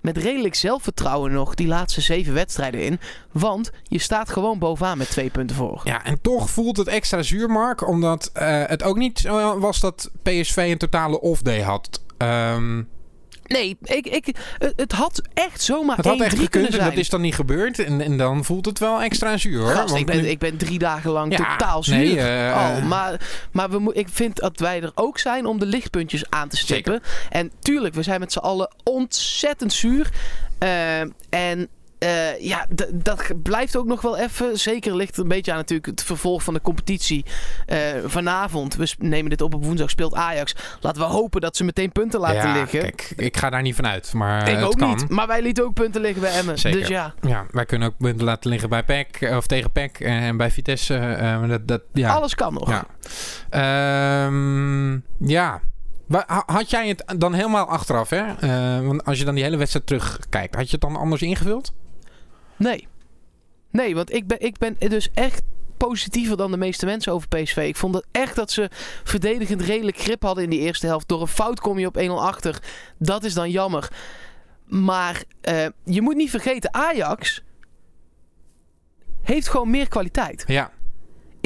met 0.00 0.16
redelijk 0.16 0.54
zelfvertrouwen 0.54 1.32
nog 1.32 1.54
die 1.54 1.66
laatste 1.66 2.00
zeven 2.00 2.34
wedstrijden 2.34 2.82
in. 2.82 3.00
Want 3.32 3.70
je 3.82 3.98
staat 3.98 4.30
gewoon 4.30 4.58
bovenaan 4.58 4.98
met 4.98 5.10
twee 5.10 5.30
punten 5.30 5.56
voor. 5.56 5.80
Ja, 5.84 6.04
en 6.04 6.20
toch 6.20 6.50
voelt 6.50 6.76
het 6.76 6.86
extra 6.86 7.22
zuur, 7.22 7.50
Mark. 7.50 7.88
Omdat 7.88 8.30
uh, 8.36 8.62
het 8.66 8.82
ook 8.82 8.96
niet 8.96 9.18
zo 9.18 9.58
was 9.58 9.80
dat 9.80 10.10
PSV 10.22 10.56
een 10.56 10.78
totale 10.78 11.20
off-day 11.20 11.62
had. 11.62 12.00
Um, 12.18 12.88
Nee, 13.46 13.76
ik, 13.82 14.06
ik, 14.06 14.36
het 14.76 14.92
had 14.92 15.22
echt 15.34 15.62
zomaar 15.62 15.96
Het 15.96 16.04
had 16.04 16.20
echt 16.20 16.30
gekund 16.30 16.50
kunnen 16.50 16.80
en 16.80 16.84
dat 16.84 16.96
is 16.96 17.08
dan 17.08 17.20
niet 17.20 17.34
gebeurd. 17.34 17.78
En, 17.78 18.00
en 18.00 18.16
dan 18.16 18.44
voelt 18.44 18.66
het 18.66 18.78
wel 18.78 19.02
extra 19.02 19.36
zuur 19.36 19.60
hoor. 19.60 19.70
Gast, 19.70 19.94
ik, 19.94 20.06
ben, 20.06 20.16
nu- 20.22 20.28
ik 20.28 20.38
ben 20.38 20.56
drie 20.56 20.78
dagen 20.78 21.10
lang 21.10 21.38
Ja, 21.38 21.56
totaal 21.56 21.82
zuur. 21.82 21.96
nee, 21.96 22.20
eh, 22.20 22.74
al. 22.74 22.80
Maar, 22.80 23.20
maar 23.52 23.70
we 23.70 23.94
ik 23.94 24.08
vind 24.10 24.36
dat 24.36 24.58
wij 24.58 24.82
er 24.82 24.92
ook 24.94 25.18
zijn 25.18 25.46
om 25.46 25.58
de 25.58 25.66
lichtpuntjes 25.66 26.30
aan 26.30 26.48
te 26.48 26.56
stippen. 26.56 27.02
En 27.30 27.50
tuurlijk, 27.60 27.94
we 27.94 28.02
zijn 28.02 28.20
met 28.20 28.32
z'n 28.32 28.38
allen 28.38 28.74
ontzettend 28.84 29.72
zuur. 29.72 30.10
Uh, 30.62 31.00
en 31.30 31.68
uh, 31.98 32.40
ja, 32.40 32.66
dat 32.94 33.42
blijft 33.42 33.76
ook 33.76 33.86
nog 33.86 34.00
wel 34.00 34.16
even. 34.18 34.58
Zeker 34.58 34.96
ligt 34.96 35.10
het 35.10 35.18
een 35.18 35.28
beetje 35.28 35.50
aan 35.50 35.56
natuurlijk 35.56 35.86
het 35.86 36.02
vervolg 36.02 36.42
van 36.42 36.54
de 36.54 36.60
competitie. 36.60 37.24
Uh, 37.66 37.78
vanavond, 38.04 38.74
we 38.74 38.94
nemen 38.98 39.30
dit 39.30 39.40
op 39.40 39.54
op 39.54 39.64
woensdag, 39.64 39.90
speelt 39.90 40.14
Ajax. 40.14 40.54
Laten 40.80 41.02
we 41.02 41.08
hopen 41.08 41.40
dat 41.40 41.56
ze 41.56 41.64
meteen 41.64 41.92
punten 41.92 42.20
laten 42.20 42.48
ja, 42.48 42.52
liggen. 42.52 42.80
Kijk, 42.80 43.12
ik 43.16 43.36
ga 43.36 43.50
daar 43.50 43.62
niet 43.62 43.74
vanuit. 43.74 44.12
Maar 44.12 44.48
ik 44.48 44.56
het 44.56 44.64
ook 44.64 44.78
kan. 44.78 44.88
niet. 44.88 45.08
Maar 45.08 45.26
wij 45.26 45.42
lieten 45.42 45.64
ook 45.64 45.74
punten 45.74 46.00
liggen 46.00 46.20
bij 46.20 46.32
Emmen. 46.32 46.58
Zeker. 46.58 46.78
Dus 46.78 46.88
ja, 46.88 47.14
Ja, 47.20 47.46
wij 47.50 47.64
kunnen 47.64 47.88
ook 47.88 47.96
punten 47.98 48.24
laten 48.24 48.50
liggen 48.50 48.68
bij 48.68 48.84
PEC 48.84 49.30
of 49.36 49.46
tegen 49.46 49.70
PEC 49.70 50.00
en 50.00 50.36
bij 50.36 50.50
Vitesse. 50.50 50.94
eh, 50.96 51.48
dat, 51.48 51.68
dat, 51.68 51.82
ja. 51.92 52.14
alles 52.14 52.34
kan 52.34 52.54
nog. 52.54 52.84
Ja. 53.50 54.26
Um, 54.26 55.04
ja. 55.18 55.60
Had 56.46 56.70
jij 56.70 56.88
het 56.88 57.14
dan 57.18 57.34
helemaal 57.34 57.66
achteraf, 57.66 58.10
hè? 58.10 58.22
Uh, 58.80 58.86
want 58.86 59.04
als 59.04 59.18
je 59.18 59.24
dan 59.24 59.34
die 59.34 59.44
hele 59.44 59.56
wedstrijd 59.56 59.86
terugkijkt, 59.86 60.54
had 60.54 60.64
je 60.64 60.72
het 60.72 60.80
dan 60.80 60.96
anders 60.96 61.22
ingevuld? 61.22 61.72
Nee. 62.56 62.88
Nee, 63.70 63.94
want 63.94 64.12
ik 64.12 64.26
ben, 64.26 64.40
ik 64.40 64.58
ben 64.58 64.76
dus 64.78 65.10
echt 65.14 65.42
positiever 65.76 66.36
dan 66.36 66.50
de 66.50 66.56
meeste 66.56 66.86
mensen 66.86 67.12
over 67.12 67.28
PSV. 67.28 67.56
Ik 67.56 67.76
vond 67.76 67.94
het 67.94 68.06
echt 68.10 68.36
dat 68.36 68.50
ze 68.50 68.70
verdedigend 69.04 69.60
redelijk 69.60 69.98
grip 69.98 70.22
hadden 70.22 70.44
in 70.44 70.50
die 70.50 70.60
eerste 70.60 70.86
helft. 70.86 71.08
Door 71.08 71.20
een 71.20 71.26
fout 71.26 71.60
kom 71.60 71.78
je 71.78 71.86
op 71.86 71.98
1-0 71.98 72.08
achter. 72.08 72.62
Dat 72.98 73.24
is 73.24 73.34
dan 73.34 73.50
jammer. 73.50 73.88
Maar 74.64 75.22
uh, 75.48 75.66
je 75.84 76.02
moet 76.02 76.16
niet 76.16 76.30
vergeten, 76.30 76.74
Ajax 76.74 77.42
heeft 79.22 79.48
gewoon 79.48 79.70
meer 79.70 79.88
kwaliteit. 79.88 80.44
Ja. 80.46 80.70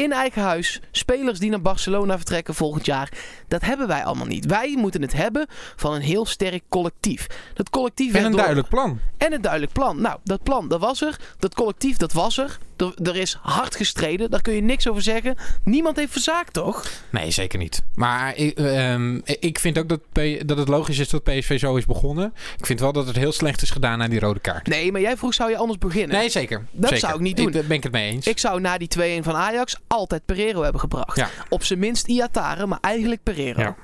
In 0.00 0.12
eigen 0.12 0.42
huis, 0.42 0.80
spelers 0.90 1.38
die 1.38 1.50
naar 1.50 1.61
Barcelona 1.61 2.16
vertrekken 2.16 2.54
volgend 2.54 2.87
jaar. 2.87 3.12
Dat 3.49 3.62
hebben 3.62 3.87
wij 3.87 4.04
allemaal 4.04 4.26
niet. 4.26 4.47
Wij 4.47 4.75
moeten 4.76 5.02
het 5.02 5.12
hebben 5.12 5.47
van 5.76 5.95
een 5.95 6.00
heel 6.00 6.26
sterk 6.26 6.62
collectief. 6.69 7.26
Dat 7.54 7.71
collectief 7.71 8.14
en 8.14 8.25
een 8.25 8.30
door... 8.30 8.38
duidelijk 8.38 8.69
plan. 8.69 8.99
En 9.16 9.33
een 9.33 9.40
duidelijk 9.40 9.73
plan. 9.73 10.00
Nou, 10.00 10.19
dat 10.25 10.42
plan, 10.42 10.69
dat 10.69 10.80
was 10.80 11.02
er. 11.02 11.19
Dat 11.38 11.54
collectief, 11.54 11.97
dat 11.97 12.12
was 12.12 12.38
er. 12.38 12.59
Er, 12.80 12.94
er 13.02 13.16
is 13.16 13.38
hard 13.42 13.76
gestreden. 13.76 14.30
Daar 14.30 14.42
kun 14.42 14.54
je 14.54 14.60
niks 14.62 14.88
over 14.88 15.02
zeggen. 15.02 15.37
Niemand 15.64 15.96
heeft 15.96 16.12
verzaakt, 16.12 16.52
toch? 16.52 16.84
Nee, 17.10 17.30
zeker 17.30 17.58
niet. 17.58 17.82
Maar 17.94 18.37
ik, 18.37 18.58
ehm, 18.58 19.20
ik 19.25 19.58
vind 19.58 19.78
ook 19.78 19.88
dat, 19.88 20.00
P- 20.12 20.46
dat 20.49 20.58
het 20.58 20.68
logisch 20.68 20.99
is 20.99 21.08
dat 21.08 21.22
PSV 21.25 21.58
zo 21.58 21.76
is 21.76 21.84
begonnen. 21.87 22.34
Ik 22.58 22.66
vind 22.66 22.80
wel 22.80 22.92
dat 22.92 23.06
het 23.06 23.16
heel 23.16 23.32
slecht 23.32 23.62
is 23.62 23.70
gedaan 23.70 24.02
aan 24.02 24.10
die 24.10 24.20
rode 24.20 24.40
kaart. 24.40 24.66
Nee, 24.66 24.92
maar 24.92 25.00
jij 25.00 25.16
vroeg, 25.16 25.34
zou 25.34 25.50
je 25.50 25.56
anders 25.56 25.78
beginnen? 25.78 26.16
Nee, 26.16 26.28
zeker. 26.28 26.64
Dat 26.70 26.84
Zeker. 26.88 26.99
zou 26.99 27.14
ik 27.14 27.20
niet 27.20 27.37
doen. 27.37 27.50
Daar 27.50 27.64
ben 27.64 27.76
ik 27.76 27.82
het 27.82 27.92
mee 27.92 28.10
eens. 28.10 28.26
Ik 28.26 28.38
zou 28.38 28.60
na 28.60 28.78
die 28.78 28.88
2-1 29.20 29.25
van 29.25 29.34
Ajax 29.34 29.76
altijd 29.87 30.25
Pereiro 30.25 30.62
hebben 30.62 30.80
gebracht. 30.80 31.16
Ja. 31.16 31.28
Op 31.49 31.64
zijn 31.64 31.78
minst 31.78 32.06
Iatare, 32.06 32.66
maar 32.66 32.78
eigenlijk 32.80 33.22
Pereiro. 33.22 33.60
Ja. 33.60 33.76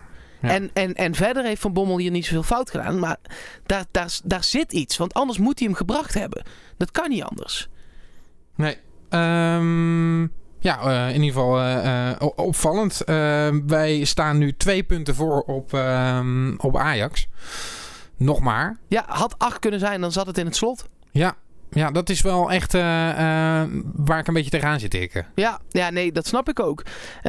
Ja. 0.42 0.48
En, 0.48 0.70
en, 0.72 0.94
en 0.94 1.14
verder 1.14 1.44
heeft 1.44 1.60
Van 1.60 1.72
Bommel 1.72 1.98
hier 1.98 2.10
niet 2.10 2.24
zoveel 2.24 2.42
fout 2.42 2.70
gedaan. 2.70 2.98
Maar 2.98 3.16
daar, 3.66 3.84
daar, 3.90 4.18
daar 4.24 4.44
zit 4.44 4.72
iets. 4.72 4.96
Want 4.96 5.14
anders 5.14 5.38
moet 5.38 5.58
hij 5.58 5.68
hem 5.68 5.76
gebracht 5.76 6.14
hebben. 6.14 6.44
Dat 6.76 6.90
kan 6.90 7.08
niet 7.08 7.22
anders. 7.22 7.68
Nee. 8.56 8.76
Ehm, 9.16 10.26
ja, 10.66 10.80
eh, 10.80 11.14
in 11.14 11.22
ieder 11.22 11.40
geval 11.40 11.58
eh, 11.58 12.10
eh, 12.10 12.28
opvallend. 12.36 13.04
Eh, 13.04 13.48
wij 13.66 14.04
staan 14.04 14.38
nu 14.38 14.56
twee 14.56 14.82
punten 14.82 15.14
voor 15.14 15.40
op, 15.40 15.74
ehm, 15.74 16.54
op 16.56 16.76
Ajax. 16.76 17.28
Nog 18.16 18.40
maar. 18.40 18.78
Ja, 18.88 19.04
had 19.06 19.34
acht 19.38 19.58
kunnen 19.58 19.80
zijn, 19.80 20.00
dan 20.00 20.12
zat 20.12 20.26
het 20.26 20.38
in 20.38 20.46
het 20.46 20.56
slot. 20.56 20.88
Ja, 21.10 21.34
ja 21.70 21.90
dat 21.90 22.08
is 22.08 22.20
wel 22.20 22.50
echt 22.50 22.72
waar 22.72 24.18
ik 24.18 24.26
een 24.26 24.34
beetje 24.34 24.50
tegenaan 24.50 24.80
zit 24.80 24.90
tikken. 24.90 25.26
Ja, 25.34 25.60
ja 25.68 25.90
nee, 25.90 26.12
dat 26.12 26.26
snap 26.26 26.48
ik 26.48 26.60
ook. 26.60 26.82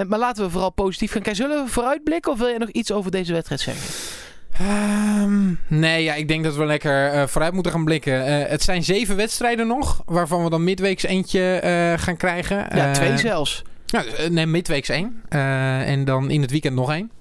Maar 0.08 0.20
laten 0.20 0.44
we 0.44 0.50
vooral 0.50 0.72
positief 0.72 1.12
gaan 1.12 1.22
kijken. 1.22 1.44
Zullen 1.44 1.63
we 1.63 1.72
vooruitblikken 1.72 2.32
of 2.32 2.38
wil 2.38 2.48
je 2.48 2.58
nog 2.58 2.70
iets 2.70 2.91
over 2.91 3.12
deze 3.12 3.34
wedstrijd 3.34 3.62
zeggen? 3.62 3.86
Ehm, 4.60 5.50
nee, 5.68 6.04
ja, 6.04 6.14
ik 6.14 6.28
denk 6.28 6.44
dat 6.44 6.56
we 6.56 6.66
lekker 6.66 7.08
eh, 7.08 7.28
vooruit 7.28 7.54
moeten 7.54 7.72
gaan 7.72 7.86
blikken. 7.86 8.26
Eh, 8.26 8.50
het 8.50 8.64
zijn 8.64 8.84
zeven 8.84 9.16
wedstrijden 9.16 9.68
nog, 9.68 10.02
waarvan 10.06 10.44
we 10.44 10.50
dan 10.50 10.64
midweeks 10.64 11.04
eentje 11.04 11.54
eh, 11.60 11.94
gaan 12.04 12.18
krijgen. 12.18 12.66
Ja, 12.76 12.92
twee 12.92 13.18
zelfs. 13.18 13.64
eh, 13.92 14.30
nee, 14.30 14.46
midweeks 14.46 14.90
één. 14.90 15.22
En 15.86 16.06
dan 16.06 16.30
in 16.30 16.42
het 16.42 16.52
weekend 16.52 16.76
nog 16.76 16.92
één. 16.92 17.12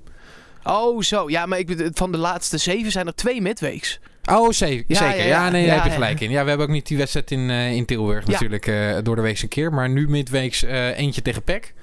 Oh, 0.64 1.02
zo. 1.02 1.30
Ja, 1.30 1.46
maar 1.46 1.58
ik, 1.58 1.88
van 1.92 2.12
de 2.12 2.18
laatste 2.18 2.58
zeven 2.58 2.92
zijn 2.92 3.06
er 3.06 3.14
twee 3.14 3.40
midweeks. 3.42 4.00
Oh, 4.30 4.50
ze- 4.52 4.84
Ja, 4.86 4.98
zeker. 4.98 5.16
ja, 5.16 5.24
Ja, 5.24 5.44
ja. 5.44 5.50
nee, 5.50 5.66
daar 5.66 5.74
heb 5.74 5.84
je 5.84 5.90
gelijk 5.90 6.20
in. 6.20 6.30
Ja, 6.30 6.42
we 6.42 6.48
hebben 6.48 6.66
ook 6.66 6.72
niet 6.72 6.86
die 6.86 6.96
wedstrijd 6.96 7.30
in, 7.30 7.50
in 7.50 7.84
Tilburg 7.84 8.26
natuurlijk 8.26 8.72
door 9.02 9.16
de 9.16 9.22
week 9.22 9.42
een 9.42 9.48
keer. 9.48 9.72
Maar 9.72 9.88
nu 9.88 10.08
midweeks 10.08 10.62
eentje 10.96 11.22
tegen 11.22 11.42
PEC. 11.42 11.74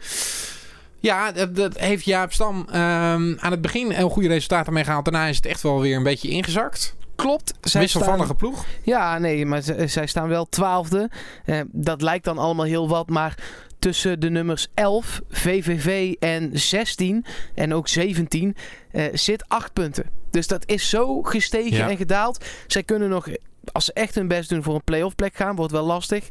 Ja, 1.04 1.32
dat, 1.32 1.56
dat 1.56 1.78
heeft 1.80 2.06
Jaap 2.06 2.34
Stam 2.34 2.66
ehm, 2.70 3.34
aan 3.38 3.52
het 3.52 3.62
begin 3.62 3.92
heel 3.92 4.10
goede 4.10 4.28
resultaten 4.28 4.74
mee 4.74 4.84
gehaald. 4.84 5.06
Daarna 5.06 5.26
is 5.28 5.36
het 5.36 5.46
echt 5.46 5.62
wel 5.62 5.82
weer 5.82 5.96
een 5.96 6.04
beetje 6.04 6.30
ingezakt. 6.30 6.96
Klopt. 7.16 7.54
Zij 7.62 7.82
Wisselvallige 7.82 8.24
staan- 8.24 8.36
ploeg. 8.36 8.66
Ja, 8.84 9.18
nee, 9.18 9.46
maar 9.46 9.62
z- 9.62 9.84
zij 9.86 10.06
staan 10.08 10.28
wel 10.28 10.50
twaalfde. 10.50 11.10
Eh, 11.46 11.60
dat 11.72 12.02
lijkt 12.02 12.26
dan 12.26 12.38
allemaal 12.38 12.66
heel 12.66 12.88
wat, 12.88 13.10
maar 13.10 13.38
tussen 13.80 14.20
de 14.20 14.30
nummers 14.30 14.68
11, 14.74 15.22
VVV 15.30 16.14
en 16.20 16.50
16 16.60 17.26
en 17.56 17.74
ook 17.74 17.88
17 17.88 18.56
eh, 18.92 19.06
zit 19.14 19.44
8 19.48 19.74
punten. 19.74 20.06
Dus 20.32 20.48
dat 20.48 20.64
is 20.68 20.90
zo 20.90 21.22
gestegen 21.22 21.78
Ja. 21.78 21.90
en 21.90 21.98
gedaald. 21.98 22.46
Zij 22.68 22.84
kunnen 22.84 23.10
nog, 23.10 23.28
als 23.72 23.86
ze 23.86 23.94
echt 23.94 24.16
hun 24.16 24.28
best 24.28 24.50
doen 24.50 24.64
voor 24.64 24.76
een 24.76 24.84
play-off 24.84 25.16
plek 25.16 25.36
gaan, 25.36 25.56
wordt 25.56 25.72
wel 25.72 25.86
lastig. 25.86 26.28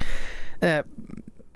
Eh, 0.58 0.78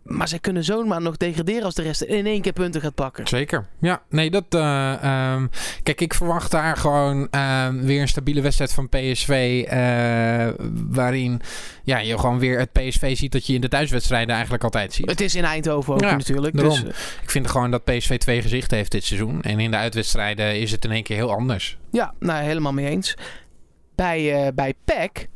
maar 0.06 0.28
zij 0.28 0.38
kunnen 0.38 0.64
zomaar 0.64 1.02
nog 1.02 1.16
degraderen 1.16 1.62
als 1.62 1.74
de 1.74 1.82
rest 1.82 2.02
in 2.02 2.26
één 2.26 2.40
keer 2.42 2.52
punten 2.52 2.80
gaat 2.80 2.94
pakken. 2.94 3.26
Zeker. 3.26 3.66
Ja, 3.80 4.02
nee, 4.08 4.30
dat. 4.30 4.44
eh, 4.48 5.02
ehm, 5.02 5.46
kijk, 5.82 6.00
ik 6.00 6.14
verwacht 6.14 6.50
daar 6.50 6.76
gewoon 6.76 7.28
ehm, 7.30 7.80
weer 7.80 8.00
een 8.00 8.08
stabiele 8.08 8.40
wedstrijd 8.40 8.72
van 8.72 8.88
PSV. 8.88 9.64
eh, 9.68 10.48
waarin 10.90 11.40
ja, 11.84 11.98
je 11.98 12.18
gewoon 12.18 12.38
weer 12.38 12.58
het 12.58 12.72
PSV 12.72 13.16
ziet 13.16 13.32
dat 13.32 13.46
je 13.46 13.54
in 13.54 13.60
de 13.60 13.68
thuiswedstrijden 13.68 14.34
eigenlijk 14.34 14.64
altijd 14.64 14.92
ziet. 14.92 15.10
Het 15.10 15.20
is 15.20 15.34
in 15.34 15.44
Eindhoven 15.44 15.94
ook 15.94 16.00
Ja, 16.00 16.16
natuurlijk. 16.16 16.56
Dus, 16.56 16.82
eh, 16.82 16.88
Ik 17.22 17.30
vind 17.30 17.50
gewoon 17.50 17.70
dat 17.70 17.84
PSV 17.84 18.18
twee 18.18 18.42
gezichten 18.42 18.76
heeft 18.76 18.90
dit 18.90 19.04
seizoen. 19.04 19.42
En 19.42 19.60
in 19.60 19.70
de 19.70 19.76
uitwedstrijden 19.76 20.60
is 20.60 20.70
het 20.70 20.84
in 20.84 20.90
één 20.90 21.02
keer 21.02 21.16
heel 21.16 21.32
anders. 21.32 21.78
Ja, 21.90 22.14
nou 22.18 22.42
helemaal 22.44 22.72
mee 22.72 22.86
eens. 22.88 23.14
Bij, 23.94 24.52
bij 24.54 24.74
PEC 24.84 25.28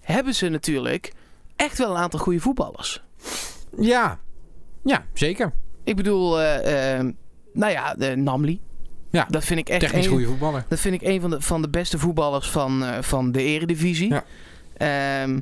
hebben 0.00 0.34
ze 0.34 0.48
natuurlijk 0.48 1.12
echt 1.56 1.78
wel 1.78 1.90
een 1.90 2.02
aantal 2.02 2.20
goede 2.20 2.40
voetballers. 2.40 3.02
Ja, 3.76 4.18
ja 4.82 5.04
zeker. 5.12 5.52
Ik 5.84 5.96
bedoel, 5.96 6.40
eh, 6.40 6.98
eh, 6.98 7.06
nou 7.52 7.72
ja, 7.72 7.94
de 7.94 8.16
Namli. 8.16 8.60
Ja, 9.12 9.26
dat 9.28 9.44
vind 9.44 9.58
ik 9.60 9.68
echt 9.68 9.80
Technisch 9.80 10.04
een, 10.04 10.10
goede 10.10 10.26
voetballer. 10.26 10.64
Dat 10.68 10.80
vind 10.80 10.94
ik 10.94 11.02
een 11.02 11.20
van 11.20 11.30
de, 11.30 11.40
van 11.40 11.62
de 11.62 11.68
beste 11.68 11.98
voetballers 11.98 12.50
van, 12.50 12.84
eh, 12.84 13.02
van 13.02 13.32
de 13.32 13.42
Eredivisie. 13.42 14.08
Ja. 14.08 14.24
Ehm, 14.76 15.40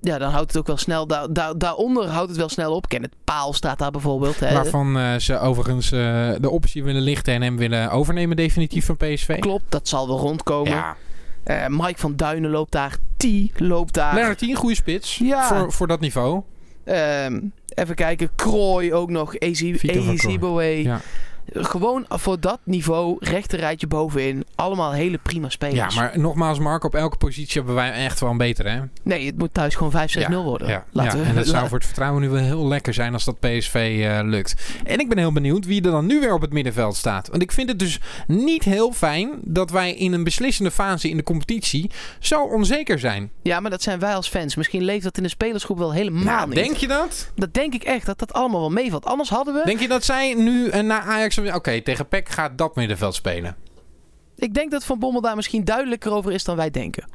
ja, 0.00 0.18
dan 0.18 0.30
houdt 0.30 0.52
het 0.52 0.60
ook 0.60 0.66
wel 0.66 0.76
snel. 0.76 1.06
Daar, 1.06 1.32
daar, 1.32 1.58
daaronder 1.58 2.06
houdt 2.06 2.28
het 2.28 2.38
wel 2.38 2.48
snel 2.48 2.74
op. 2.74 2.88
Kenneth 2.88 3.14
Paal 3.24 3.52
staat 3.52 3.78
daar 3.78 3.90
bijvoorbeeld. 3.90 4.40
Hè. 4.40 4.54
Waarvan 4.54 4.98
eh, 4.98 5.16
ze 5.16 5.38
overigens 5.38 5.88
de 5.90 6.50
optie 6.50 6.84
willen 6.84 7.02
lichten 7.02 7.34
en 7.34 7.42
hem 7.42 7.56
willen 7.56 7.90
overnemen 7.90 8.36
definitief 8.36 8.86
van 8.86 8.96
PSV. 8.96 9.38
Klopt, 9.38 9.64
dat 9.68 9.88
zal 9.88 10.08
wel 10.08 10.18
rondkomen. 10.18 10.72
Ja, 10.72 10.96
Mike 11.68 11.98
van 11.98 12.16
Duinen 12.16 12.50
loopt 12.50 12.72
daar. 12.72 12.96
T 13.16 13.26
loopt 13.60 13.94
daar. 13.94 14.14
Lennart 14.14 14.38
Tien, 14.38 14.54
goede 14.54 14.74
spits. 14.74 15.18
Ja. 15.18 15.46
Voor, 15.46 15.72
voor 15.72 15.86
dat 15.86 16.00
niveau. 16.00 16.42
Ehm, 16.90 17.40
even 17.74 17.94
kijken. 17.94 18.30
Krooi 18.36 18.94
ook 18.94 19.10
nog. 19.10 19.34
Van 19.34 20.08
Eziboué. 20.08 20.64
Ja. 20.64 21.00
Gewoon 21.52 22.04
voor 22.08 22.40
dat 22.40 22.58
niveau. 22.64 23.16
Rechterrijtje 23.20 23.86
bovenin. 23.86 24.44
Allemaal 24.54 24.92
hele 24.92 25.18
prima 25.18 25.44
Ja, 25.44 25.50
spelers. 25.50 25.94
maar 25.94 26.12
nogmaals, 26.18 26.58
Mark, 26.58 26.84
op 26.84 26.94
elke 26.94 27.16
positie 27.16 27.52
hebben 27.56 27.74
wij 27.74 27.92
echt 27.92 28.20
wel 28.20 28.30
een 28.30 28.36
betere. 28.36 28.68
Hè? 28.68 28.80
Nee, 29.02 29.26
het 29.26 29.38
moet 29.38 29.54
thuis 29.54 29.74
gewoon 29.74 29.92
5-6-0 29.92 30.20
Ja, 30.20 30.30
worden. 30.42 30.68
Ja, 30.68 30.84
Laten 30.92 31.18
ja, 31.18 31.24
we, 31.24 31.30
en 31.30 31.34
dat 31.36 31.46
zou 31.46 31.66
voor 31.68 31.76
het 31.76 31.86
vertrouwen 31.86 32.22
nu 32.22 32.28
wel 32.28 32.42
heel 32.42 32.68
lekker 32.68 32.94
zijn 32.94 33.12
als 33.12 33.24
dat 33.24 33.40
PSV 33.40 34.00
eh, 34.04 34.18
lukt. 34.22 34.54
En 34.84 34.98
ik 34.98 35.08
ben 35.08 35.18
heel 35.18 35.32
benieuwd 35.32 35.64
wie 35.66 35.82
er 35.84 35.90
dan 35.90 36.06
nu 36.06 36.20
weer 36.20 36.32
op 36.34 36.40
het 36.40 36.52
middenveld 36.52 36.96
staat. 36.96 37.28
Want 37.28 37.42
ik 37.42 37.52
vind 37.52 37.68
het 37.68 37.78
dus 37.78 37.98
niet 38.26 38.64
heel 38.64 38.92
fijn 38.92 39.30
dat 39.42 39.70
wij 39.70 39.94
in 39.94 40.12
een 40.12 40.24
beslissende 40.24 40.70
fase 40.70 41.08
in 41.08 41.16
de 41.16 41.22
competitie 41.22 41.90
zo 42.18 42.42
onzeker 42.42 42.98
zijn. 42.98 43.30
ja, 43.42 43.60
maar 43.60 43.70
dat 43.70 43.82
zijn 43.82 43.98
wij 43.98 44.14
als 44.14 44.28
fans. 44.28 44.54
Misschien 44.56 44.82
leeft 44.84 45.04
dat 45.04 45.16
in 45.16 45.22
de 45.22 45.28
spelersgroep 45.28 45.78
wel 45.78 45.92
helemaal 45.92 46.22
Nou, 46.24 46.46
niet. 46.46 46.54
denk 46.54 46.76
je 46.76 46.88
dat? 46.88 47.30
Dat 47.34 47.54
denk 47.54 47.74
ik 47.74 47.82
echt, 47.82 48.06
dat 48.06 48.18
dat 48.18 48.32
allemaal 48.32 48.60
wel 48.60 48.70
meevalt. 48.70 49.06
Anders 49.06 49.28
hadden 49.28 49.54
we... 49.54 49.62
Denk 49.64 49.80
je 49.80 49.88
dat 49.88 50.04
zij 50.04 50.34
nu 50.34 50.68
eh, 50.68 50.80
na 50.82 51.02
Ajax... 51.02 51.38
Oké, 51.54 51.80
tegen 51.80 52.08
PEC 52.08 52.28
gaat 52.28 52.58
dat 52.58 52.76
middenveld 52.76 53.14
spelen. 53.14 53.56
Ik 54.36 54.54
denk 54.54 54.70
dat 54.70 54.84
Van 54.84 54.98
Bommel 54.98 55.20
daar 55.20 55.36
misschien 55.36 55.64
duidelijker 55.64 56.12
over 56.12 56.32
is 56.32 56.44
dan 56.44 56.56
wij 56.56 56.70
denken. 56.70 57.08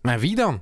Maar 0.00 0.18
wie 0.20 0.34
dan? 0.36 0.60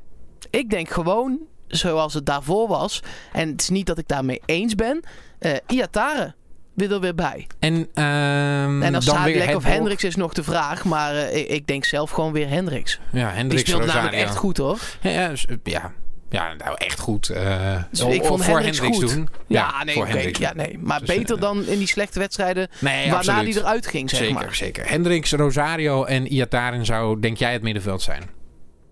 Ik 0.50 0.70
denk 0.70 0.88
gewoon, 0.90 1.38
zoals 1.66 2.14
het 2.14 2.26
daarvoor 2.26 2.68
was... 2.68 3.02
En 3.32 3.48
het 3.48 3.60
is 3.60 3.68
niet 3.68 3.86
dat 3.86 3.98
ik 3.98 4.08
daarmee 4.08 4.40
eens 4.46 4.74
ben... 4.74 5.00
eh 5.38 5.56
Iatare 5.66 6.34
wil 6.74 6.90
er 6.90 7.00
weer 7.00 7.14
bij. 7.14 7.46
En, 7.58 7.88
ehm 7.94 8.82
En 8.82 8.94
als 8.94 9.04
dan 9.04 9.16
of 9.16 9.22
Hendricks. 9.24 9.64
Hendricks 9.64 10.04
is 10.04 10.16
nog 10.16 10.32
de 10.32 10.42
vraag. 10.42 10.84
Maar 10.84 11.14
eh, 11.16 11.36
ik, 11.36 11.48
ik 11.48 11.66
denk 11.66 11.84
zelf 11.84 12.10
gewoon 12.10 12.32
weer 12.32 12.48
Hendricks. 12.48 13.00
Ja, 13.12 13.28
Die 13.28 13.36
Hendricks 13.36 13.62
speelt 13.68 13.80
Rosario. 13.80 14.02
namelijk 14.02 14.26
echt 14.28 14.36
goed 14.36 14.56
hoor. 14.56 14.78
Ja, 15.00 15.10
ja, 15.10 15.32
ja. 15.64 15.92
Ja, 16.28 16.54
nou 16.58 16.74
echt 16.78 16.98
goed. 17.00 17.28
eh 17.28 17.82
Dus 17.90 18.00
ik 18.00 18.24
vond 18.24 18.44
voor 18.44 18.60
Hendricks 18.60 18.98
goed. 18.98 19.08
doen. 19.10 19.28
Ja, 19.46 19.84
nee, 19.84 19.94
voor 19.94 20.02
oké, 20.02 20.12
Hendricks 20.12 20.38
ja, 20.38 20.52
nee. 20.54 20.78
Maar 20.80 20.98
Dus, 20.98 21.08
beter 21.08 21.34
eh, 21.34 21.40
dan 21.40 21.64
in 21.66 21.78
die 21.78 21.86
slechte 21.88 22.18
wedstrijden 22.18 22.68
Nee, 22.78 23.10
waarna 23.10 23.16
absoluut. 23.16 23.44
die 23.54 23.62
eruit 23.62 23.86
ging, 23.86 24.10
zeg 24.10 24.18
zeker, 24.18 24.34
maar. 24.34 24.54
zeker. 24.54 24.88
Hendricks, 24.88 25.32
Rosario 25.32 26.04
en 26.04 26.26
Iataren 26.32 26.84
zou, 26.84 27.20
denk 27.20 27.36
jij, 27.36 27.52
het 27.52 27.62
middenveld 27.62 28.02
zijn? 28.02 28.22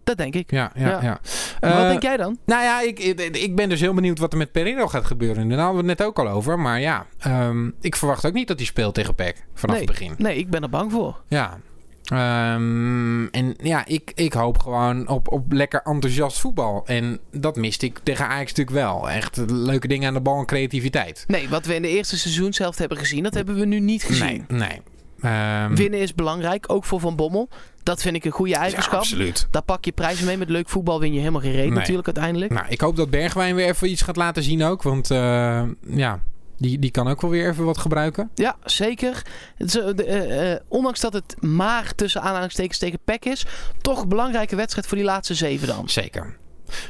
Dat 0.05 0.17
denk 0.17 0.35
ik. 0.35 0.51
Ja, 0.51 0.73
ja, 0.75 0.89
Ja. 0.89 1.03
ja. 1.03 1.21
Maar 1.61 1.71
Eh, 1.71 1.79
wat 1.79 1.89
denk 1.89 2.03
jij 2.03 2.17
dan? 2.17 2.39
Nou 2.47 2.63
ja, 2.63 2.81
ik, 2.81 2.99
ik, 3.37 3.57
ben 3.57 3.69
dus 3.69 3.81
heel 3.81 3.95
benieuwd 3.95 4.19
wat 4.19 4.33
er 4.33 4.39
met 4.39 4.53
Pereiro 4.53 4.87
gaat 4.89 5.05
gebeuren. 5.05 5.49
Daar 5.49 5.59
hadden 5.59 5.83
we 5.85 5.89
het 5.89 5.99
net 5.99 6.07
ook 6.09 6.19
al 6.19 6.29
over. 6.29 6.59
Maar 6.59 6.81
ja, 6.81 7.07
ehm, 7.19 7.71
ik 7.81 7.97
verwacht 7.97 8.27
ook 8.27 8.33
niet 8.33 8.49
dat 8.49 8.57
hij 8.59 8.67
speelt 8.67 8.95
tegen 8.95 9.15
PEC 9.15 9.45
vanaf 9.55 9.77
nee, 9.77 9.85
het 9.87 9.95
begin. 9.99 10.15
Nee, 10.19 10.37
ik 10.37 10.51
ben 10.51 10.63
er 10.63 10.69
bang 10.71 10.93
voor. 10.93 11.21
Ja. 11.29 11.59
Ehm, 12.05 13.27
en 13.27 13.55
ja, 13.63 13.87
ik, 13.87 14.13
ik 14.15 14.33
hoop 14.33 14.59
gewoon 14.59 15.09
op, 15.09 15.33
op 15.33 15.53
lekker 15.53 15.81
enthousiast 15.85 16.39
voetbal. 16.41 16.83
En 16.87 17.19
dat 17.33 17.57
miste 17.57 17.87
ik 17.87 17.99
tegen 18.03 18.27
Ajax 18.29 18.53
natuurlijk 18.53 18.77
wel. 18.77 19.11
Echt 19.11 19.37
leuke 19.51 19.89
dingen 19.89 20.09
aan 20.09 20.15
de 20.15 20.21
bal 20.21 20.39
en 20.39 20.47
creativiteit. 20.47 21.25
Nee, 21.27 21.49
wat 21.49 21.67
we 21.67 21.75
in 21.75 21.83
de 21.83 21.89
eerste 21.89 22.19
seizoen 22.19 22.53
zelf 22.53 22.79
hebben 22.79 22.99
gezien, 22.99 23.23
dat 23.23 23.35
hebben 23.35 23.55
we 23.55 23.65
nu 23.65 23.81
niet 23.81 24.03
gezien. 24.03 24.45
Nee, 24.49 24.59
nee. 24.59 24.81
Ehm, 25.21 25.75
Winnen 25.75 26.01
is 26.01 26.15
belangrijk, 26.15 26.65
ook 26.73 26.85
voor 26.85 27.01
Van 27.01 27.17
Bommel. 27.17 27.49
Dat 27.83 28.03
vind 28.03 28.17
ik 28.17 28.25
een 28.25 28.31
goede 28.33 28.51
ja, 28.51 28.59
eigenschap. 28.59 28.99
absoluut. 28.99 29.47
Daar 29.51 29.63
pak 29.63 29.85
je 29.85 29.93
prijzen 29.93 30.27
mee. 30.27 30.37
Met 30.37 30.49
leuk 30.49 30.69
voetbal 30.69 31.01
win 31.01 31.13
je 31.13 31.19
helemaal 31.19 31.41
geen 31.41 31.53
reet 31.53 31.69
Nee. 31.69 31.79
natuurlijk 31.79 32.07
uiteindelijk. 32.07 32.53
Nou, 32.53 32.67
ik 32.69 32.81
hoop 32.81 32.97
dat 32.97 33.11
Bergwijn 33.11 33.55
weer 33.55 33.67
even 33.67 33.91
iets 33.91 34.03
gaat 34.03 34.17
laten 34.17 34.43
zien 34.43 34.63
ook. 34.65 34.83
Want 34.83 35.11
eh, 35.11 35.63
ja, 35.87 36.23
die, 36.65 36.79
die 36.79 36.91
kan 36.91 37.09
ook 37.09 37.21
wel 37.21 37.31
weer 37.31 37.51
even 37.51 37.65
wat 37.65 37.79
gebruiken. 37.79 38.31
Ja, 38.35 38.57
zeker. 38.65 39.23
Eh, 39.57 39.99
eh, 39.99 40.53
eh, 40.53 40.61
ondanks 40.69 41.01
dat 41.01 41.13
het 41.13 41.43
maar 41.43 41.95
tussen 41.95 42.23
aanhalingstekens 42.23 42.79
tegen 42.79 42.99
PEC 43.05 43.25
is, 43.25 43.47
toch 43.81 44.03
een 44.03 44.09
belangrijke 44.09 44.57
wedstrijd 44.57 44.87
voor 44.87 44.97
die 44.97 45.07
laatste 45.07 45.35
zeven 45.35 45.67
dan. 45.67 45.89
Zeker. 45.89 46.37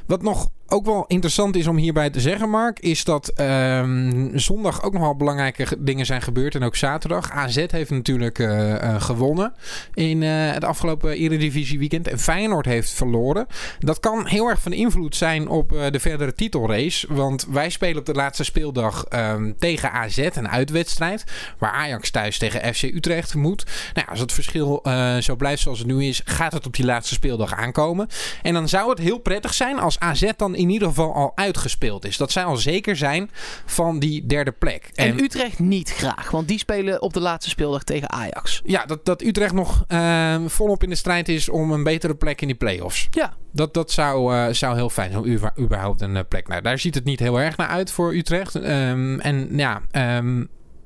Wat 0.07 0.23
nog 0.23 0.49
ook 0.69 0.85
wel 0.85 1.05
interessant 1.07 1.57
is 1.57 1.67
om 1.67 1.77
hierbij 1.77 2.11
te 2.11 2.21
zeggen, 2.21 2.51
Mark, 2.51 2.79
is 2.81 3.05
dat 3.05 3.29
ehm, 3.29 4.39
zondag 4.39 4.83
ook 4.83 4.93
nogal 4.93 5.17
belangrijke 5.17 5.67
ge- 5.67 5.77
dingen 5.79 6.07
zijn 6.07 6.23
gebeurd. 6.23 6.55
En 6.55 6.63
ook 6.63 6.77
zaterdag. 6.77 7.31
AZ 7.31 7.65
heeft 7.67 7.91
natuurlijk 7.91 8.39
eh, 8.39 8.75
eh, 8.75 9.03
gewonnen 9.03 9.53
in 9.95 10.23
eh, 10.23 10.31
het 10.31 10.65
afgelopen 10.65 11.17
Eredivisie 11.17 11.79
weekend. 11.79 12.09
En 12.09 12.19
Feyenoord 12.19 12.67
heeft 12.67 12.91
verloren. 12.91 13.47
Dat 13.79 14.01
kan 14.01 14.27
heel 14.27 14.49
erg 14.49 14.61
van 14.61 14.73
invloed 14.73 15.17
zijn 15.17 15.49
op 15.49 15.69
de 15.91 16.01
verdere 16.01 16.33
titelrace. 16.33 17.07
Want 17.15 17.47
wij 17.51 17.71
spelen 17.71 17.99
op 17.99 18.07
de 18.07 18.15
laatste 18.15 18.45
speeldag 18.45 19.05
ehm, 19.05 19.53
tegen 19.59 19.93
AZ, 19.93 20.19
een 20.19 20.49
uitwedstrijd. 20.49 21.25
Waar 21.59 21.73
Ajax 21.73 22.11
thuis 22.11 22.39
tegen 22.39 22.75
FC 22.75 22.83
Utrecht 22.83 23.35
moet. 23.35 23.67
Nou, 23.95 24.09
als 24.09 24.21
het 24.21 24.33
verschil 24.33 24.83
zo 25.21 25.37
blijft 25.37 25.63
zoals 25.63 25.79
het 25.79 25.87
nu 25.87 26.05
is, 26.05 26.23
gaat 26.25 26.53
het 26.53 26.67
op 26.67 26.77
die 26.77 26.85
laatste 26.85 27.15
speeldag 27.15 27.55
aankomen. 27.55 28.09
En 28.43 28.55
dan 28.55 28.69
zou 28.69 28.91
het 28.91 28.99
heel 28.99 29.19
prettig 29.19 29.55
zijn 29.55 29.79
als 29.79 29.99
AZ 29.99 30.31
dan 30.37 30.54
in 30.55 30.69
ieder 30.69 30.89
geval 30.89 31.15
al 31.15 31.33
uitgespeeld 31.35 32.07
is. 32.07 32.17
Dat 32.17 32.33
zij 32.33 32.45
al 32.45 32.57
zeker 32.57 32.97
zijn 32.97 33.31
van 33.67 33.99
die 33.99 34.27
derde 34.27 34.53
plek. 34.53 34.91
En, 34.95 35.21
Utrecht 35.21 35.59
niet 35.59 35.91
graag, 35.91 36.31
want 36.31 36.49
die 36.49 36.59
spelen 36.59 37.03
op 37.03 37.13
de 37.13 37.21
laatste 37.21 37.51
speeldag 37.51 37.85
tegen 37.85 38.11
Ajax. 38.11 38.63
ja, 38.65 38.85
dat, 38.87 39.05
dat 39.05 39.23
Utrecht 39.23 39.53
nog 39.53 39.85
eh, 39.89 40.37
volop 40.47 40.83
in 40.83 40.89
de 40.89 40.95
strijd 40.95 41.29
is 41.29 41.49
om 41.49 41.73
een 41.73 41.83
betere 41.83 42.15
plek 42.15 42.41
in 42.41 42.47
die 42.47 42.57
play-offs. 42.57 43.09
Ja, 43.11 43.33
Dat, 43.53 43.75
dat 43.75 43.91
zou, 43.91 44.35
eh, 44.35 44.53
zou 44.53 44.75
heel 44.75 44.91
fijn 44.91 45.13
zijn, 45.13 45.41
überhaupt 45.59 46.01
een 46.01 46.17
eh, 46.17 46.23
plek. 46.29 46.49
Nou, 46.49 46.63
daar 46.63 46.79
ziet 46.79 46.95
het 46.95 47.05
niet 47.05 47.21
heel 47.21 47.41
erg 47.41 47.57
naar 47.57 47.69
uit 47.69 47.91
voor 47.91 48.15
Utrecht. 48.15 48.55
Ehm, 48.55 49.21
en 49.21 49.49
ja, 49.57 49.83
ehm, 49.91 50.45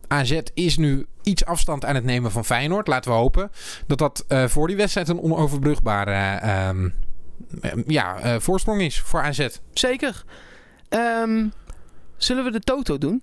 AZ 0.09 0.41
is 0.55 0.77
nu 0.77 1.07
iets 1.23 1.45
afstand 1.45 1.85
aan 1.85 1.95
het 1.95 2.05
nemen 2.05 2.31
van 2.31 2.45
Feyenoord. 2.45 2.87
Laten 2.87 3.11
we 3.11 3.17
hopen 3.17 3.51
dat 3.87 3.99
dat 3.99 4.25
eh, 4.29 4.45
voor 4.45 4.67
die 4.67 4.77
wedstrijd 4.77 5.09
een 5.09 5.21
onoverbrugbare 5.21 6.39
ehm, 6.39 6.49
ehm, 6.49 6.89
ja, 7.87 8.19
eh, 8.19 8.37
voorsprong 8.39 8.83
is 8.83 9.01
voor 9.01 9.23
AZ. 9.23 9.49
zeker. 9.73 10.25
Ehm, 10.89 11.47
zullen 12.17 12.45
we 12.45 12.51
de 12.51 12.61
Toto 12.61 12.99
doen? 12.99 13.23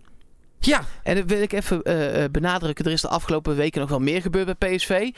Ja, 0.59 0.81
En 1.03 1.15
dat 1.15 1.25
wil 1.25 1.41
ik 1.41 1.53
even 1.53 1.83
eh, 1.83 2.23
eh, 2.23 2.31
benadrukken. 2.31 2.85
Er 2.85 2.91
is 2.91 3.01
de 3.01 3.07
afgelopen 3.07 3.55
weken 3.55 3.79
nog 3.81 3.89
wel 3.89 3.99
meer 3.99 4.21
gebeurd 4.21 4.57
bij 4.57 4.75
PSV. 4.75 5.11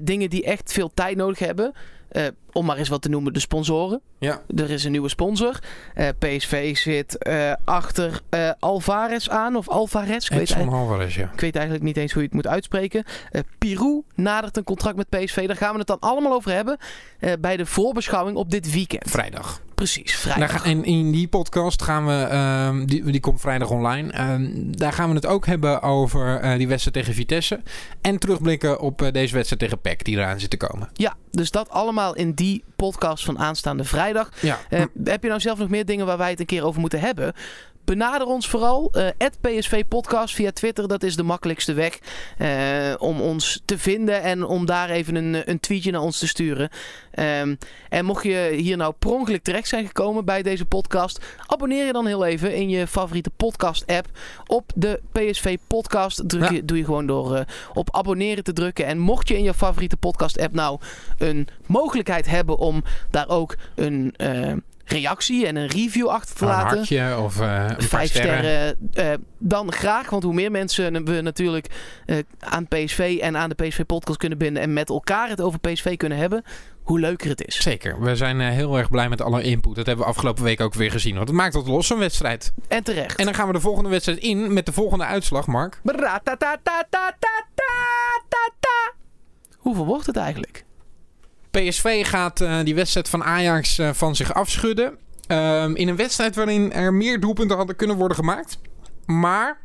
Dingen 0.00 0.30
die 0.30 0.44
echt 0.44 0.72
veel 0.72 0.90
tijd 0.94 1.16
nodig 1.16 1.38
hebben. 1.38 1.72
Eh, 2.10 2.26
om 2.52 2.66
maar 2.66 2.76
eens 2.76 2.88
wat 2.88 3.02
te 3.02 3.08
noemen, 3.08 3.32
de 3.32 3.40
sponsoren. 3.40 4.00
ja. 4.18 4.42
Er 4.56 4.70
is 4.70 4.84
een 4.84 4.90
nieuwe 4.90 5.08
sponsor. 5.08 5.58
Eh, 5.94 6.08
PSV 6.18 6.76
zit 6.76 7.18
eh, 7.18 7.52
achter 7.64 8.20
Alvarez 8.58 9.28
aan. 9.28 9.56
Of 9.56 9.68
Alvarez. 9.68 10.28
Ik 10.30 10.36
weet, 10.36 10.56
Alvarez, 10.56 11.16
ja. 11.16 11.30
ik 11.32 11.40
weet 11.40 11.54
eigenlijk 11.54 11.84
niet 11.84 11.96
eens 11.96 12.12
hoe 12.12 12.22
je 12.22 12.26
het 12.26 12.36
moet 12.36 12.46
uitspreken. 12.46 13.04
Pirou 13.58 14.02
nadert 14.14 14.56
een 14.56 14.64
contract 14.64 14.96
met 14.96 15.08
PSV. 15.08 15.46
Daar 15.46 15.56
gaan 15.56 15.72
we 15.72 15.78
het 15.78 15.86
dan 15.86 16.00
allemaal 16.00 16.32
over 16.32 16.52
hebben. 16.52 16.78
bij 17.40 17.56
de 17.56 17.66
voorbeschouwing 17.66 18.36
op 18.36 18.50
dit 18.50 18.72
weekend. 18.72 19.10
Vrijdag. 19.10 19.60
Precies, 19.80 20.22
Daar 20.22 20.34
vrijdag. 20.34 20.64
en 20.64 20.84
in 20.84 21.10
die 21.12 21.28
podcast 21.28 21.82
gaan 21.82 22.06
we, 22.06 22.12
ehm, 22.12 22.84
die, 22.86 23.04
die 23.10 23.20
komt 23.20 23.40
vrijdag 23.40 23.70
online. 23.70 24.12
Ehm, 24.12 24.50
daar 24.54 24.92
gaan 24.92 25.08
we 25.08 25.14
het 25.14 25.26
ook 25.26 25.46
hebben 25.46 25.82
over 25.82 26.40
eh, 26.40 26.56
die 26.58 26.68
wedstrijd 26.68 26.96
tegen 26.96 27.14
Vitesse. 27.14 27.60
En 28.00 28.18
terugblikken 28.18 28.80
op 28.80 29.02
eh, 29.02 29.12
deze 29.12 29.34
wedstrijd 29.34 29.62
tegen 29.62 29.80
PEC 29.80 30.04
die 30.04 30.16
eraan 30.16 30.40
zit 30.40 30.50
te 30.50 30.56
komen. 30.56 30.88
Ja, 30.92 31.14
dus 31.30 31.50
dat 31.50 31.70
allemaal 31.70 32.14
in 32.14 32.32
die 32.32 32.64
podcast 32.76 33.24
van 33.24 33.38
aanstaande 33.38 33.84
vrijdag. 33.84 34.30
Ja, 34.40 34.58
Eh, 34.68 34.82
heb 35.04 35.22
je 35.22 35.28
nou 35.28 35.40
zelf 35.40 35.58
nog 35.58 35.68
meer 35.68 35.84
dingen 35.84 36.06
waar 36.06 36.18
wij 36.18 36.30
het 36.30 36.40
een 36.40 36.46
keer 36.46 36.64
over 36.64 36.80
moeten 36.80 37.00
hebben? 37.00 37.32
Benader 37.84 38.26
ons 38.26 38.48
vooral. 38.48 38.90
eh 38.92 39.08
PSV 39.40 39.84
Podcast 39.88 40.34
via 40.34 40.50
Twitter. 40.52 40.88
Dat 40.88 41.02
is 41.02 41.16
de 41.16 41.22
makkelijkste 41.22 41.72
weg 41.72 41.98
eh, 42.38 42.94
om 42.98 43.20
ons 43.20 43.62
te 43.64 43.78
vinden. 43.78 44.22
En 44.22 44.44
om 44.44 44.66
daar 44.66 44.90
even 44.90 45.14
een, 45.14 45.50
een 45.50 45.60
tweetje 45.60 45.90
naar 45.90 46.00
ons 46.00 46.18
te 46.18 46.26
sturen. 46.28 46.68
Ehm, 47.10 47.54
en 47.88 48.04
mocht 48.04 48.24
je 48.24 48.52
hier 48.56 48.76
nou 48.76 48.94
per 48.98 49.10
ongeluk 49.10 49.42
terecht 49.42 49.68
zijn 49.68 49.86
gekomen 49.86 50.24
bij 50.24 50.42
deze 50.42 50.64
podcast. 50.64 51.20
Abonneer 51.46 51.86
je 51.86 51.92
dan 51.92 52.06
heel 52.06 52.24
even 52.24 52.54
in 52.54 52.68
je 52.68 52.86
favoriete 52.86 53.30
podcast 53.30 53.86
app. 53.86 54.06
Op 54.46 54.70
de 54.74 55.00
PSV 55.12 55.56
Podcast. 55.66 56.28
Druk 56.28 56.42
Ja. 56.42 56.50
je, 56.50 56.64
doe 56.64 56.76
je 56.78 56.84
gewoon 56.84 57.06
door 57.06 57.34
eh, 57.36 57.44
op 57.74 57.96
abonneren 57.96 58.44
te 58.44 58.52
drukken. 58.52 58.86
En 58.86 58.98
mocht 58.98 59.28
je 59.28 59.36
in 59.36 59.42
je 59.44 59.54
favoriete 59.54 59.96
podcast 59.96 60.38
app 60.40 60.54
nou 60.54 60.80
een 61.18 61.48
mogelijkheid 61.66 62.26
hebben 62.26 62.58
om 62.58 62.82
daar 63.10 63.28
ook 63.28 63.56
een 63.74 64.14
eh, 64.16 64.52
reactie 64.90 65.46
en 65.46 65.56
een 65.56 65.66
review 65.66 66.08
achter 66.08 66.36
te 66.36 66.44
laten. 66.44 66.70
Een 66.70 66.76
hartje 66.76 67.18
of 67.18 67.40
eh, 67.40 67.70
Vijf 67.78 68.08
sterren. 68.08 68.76
Eh, 68.92 69.12
dan 69.38 69.72
graag, 69.72 70.10
want 70.10 70.22
hoe 70.22 70.34
meer 70.34 70.50
mensen 70.50 71.04
we 71.04 71.20
natuurlijk 71.20 71.66
eh, 72.06 72.18
aan 72.38 72.68
PSV 72.68 73.18
en 73.20 73.36
aan 73.36 73.48
de 73.48 73.54
PSV-podcast 73.54 74.18
kunnen 74.18 74.38
binden... 74.38 74.62
en 74.62 74.72
met 74.72 74.88
elkaar 74.88 75.28
het 75.28 75.40
over 75.40 75.58
PSV 75.58 75.96
kunnen 75.96 76.18
hebben, 76.18 76.44
hoe 76.82 77.00
leuker 77.00 77.28
het 77.28 77.46
is. 77.46 77.62
Zeker. 77.62 78.00
We 78.00 78.16
zijn 78.16 78.40
heel 78.40 78.78
erg 78.78 78.90
blij 78.90 79.08
met 79.08 79.20
alle 79.20 79.42
input. 79.42 79.74
Dat 79.74 79.86
hebben 79.86 80.04
we 80.04 80.10
afgelopen 80.10 80.44
week 80.44 80.60
ook 80.60 80.74
weer 80.74 80.90
gezien. 80.90 81.14
Want 81.14 81.28
het 81.28 81.36
maakt 81.36 81.54
wat 81.54 81.66
los, 81.66 81.86
zo'n 81.86 81.98
wedstrijd. 81.98 82.52
En 82.68 82.82
terecht. 82.82 83.18
En 83.18 83.24
dan 83.24 83.34
gaan 83.34 83.46
we 83.46 83.52
de 83.52 83.60
volgende 83.60 83.90
wedstrijd 83.90 84.18
in 84.18 84.52
met 84.52 84.66
de 84.66 84.72
volgende 84.72 85.04
uitslag, 85.04 85.46
Mark. 85.46 85.80
Hoeveel 89.56 89.86
wordt 89.86 90.06
het 90.06 90.16
eigenlijk? 90.16 90.64
PSV 91.50 92.06
gaat 92.06 92.40
eh, 92.40 92.58
die 92.64 92.74
wedstrijd 92.74 93.08
van 93.08 93.24
Ajax 93.24 93.78
eh, 93.78 93.90
van 93.92 94.16
zich 94.16 94.34
afschudden. 94.34 94.98
Ehm, 95.26 95.74
in 95.74 95.88
een 95.88 95.96
wedstrijd 95.96 96.34
waarin 96.34 96.72
er 96.72 96.94
meer 96.94 97.20
doelpunten 97.20 97.56
hadden 97.56 97.76
kunnen 97.76 97.96
worden 97.96 98.16
gemaakt. 98.16 98.58
Maar 99.06 99.58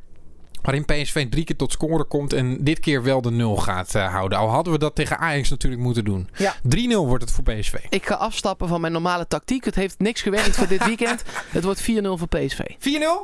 waarin 0.65 0.85
PSV 0.85 1.29
drie 1.29 1.43
keer 1.43 1.55
tot 1.55 1.71
scoren 1.71 2.07
komt 2.07 2.33
en 2.33 2.63
dit 2.63 2.79
keer 2.79 3.03
wel 3.03 3.21
de 3.21 3.31
nul 3.31 3.55
gaat 3.55 3.95
eh, 3.95 4.13
houden. 4.13 4.37
Al 4.37 4.49
hadden 4.49 4.73
we 4.73 4.79
dat 4.79 4.95
tegen 4.95 5.17
Ajax 5.17 5.49
natuurlijk 5.49 5.81
moeten 5.81 6.05
doen. 6.05 6.29
Ja. 6.37 6.55
3-0 6.63 7.05
wordt 7.05 7.23
het 7.23 7.31
voor 7.31 7.43
PSV. 7.43 7.73
4-0? 7.73 7.77
Ik 7.89 8.05
ga 8.05 8.15
afstappen 8.15 8.67
van 8.67 8.81
mijn 8.81 8.93
normale 8.93 9.27
tactiek. 9.27 9.65
Het 9.65 9.75
heeft 9.75 9.99
niks 9.99 10.21
gewerkt 10.21 10.55
voor 10.55 10.67
dit 10.67 10.85
weekend. 10.95 11.23
Het 11.49 11.63
wordt 11.63 11.81
4-0 11.81 11.85
voor 12.01 12.27
PSV. 12.27 12.59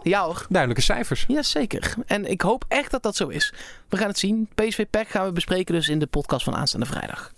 Ja 0.04 0.24
hoor. 0.24 0.46
Duidelijke 0.50 0.84
cijfers. 0.84 1.26
Jazeker. 1.28 1.94
En 2.06 2.32
ik 2.32 2.42
hoop 2.42 2.66
echt 2.68 2.92
dat 2.92 3.04
dat 3.04 3.16
zo 3.16 3.28
is. 3.28 3.54
We 3.90 3.98
gaan 3.98 4.08
het 4.08 4.20
zien. 4.20 4.50
PSV 4.56 4.86
Pack 4.90 5.08
gaan 5.08 5.26
we 5.26 5.32
bespreken 5.32 5.74
dus 5.74 5.90
in 5.90 6.00
de 6.00 6.08
podcast 6.08 6.44
van 6.44 6.56
aanstaande 6.56 6.86
vrijdag. 6.86 7.34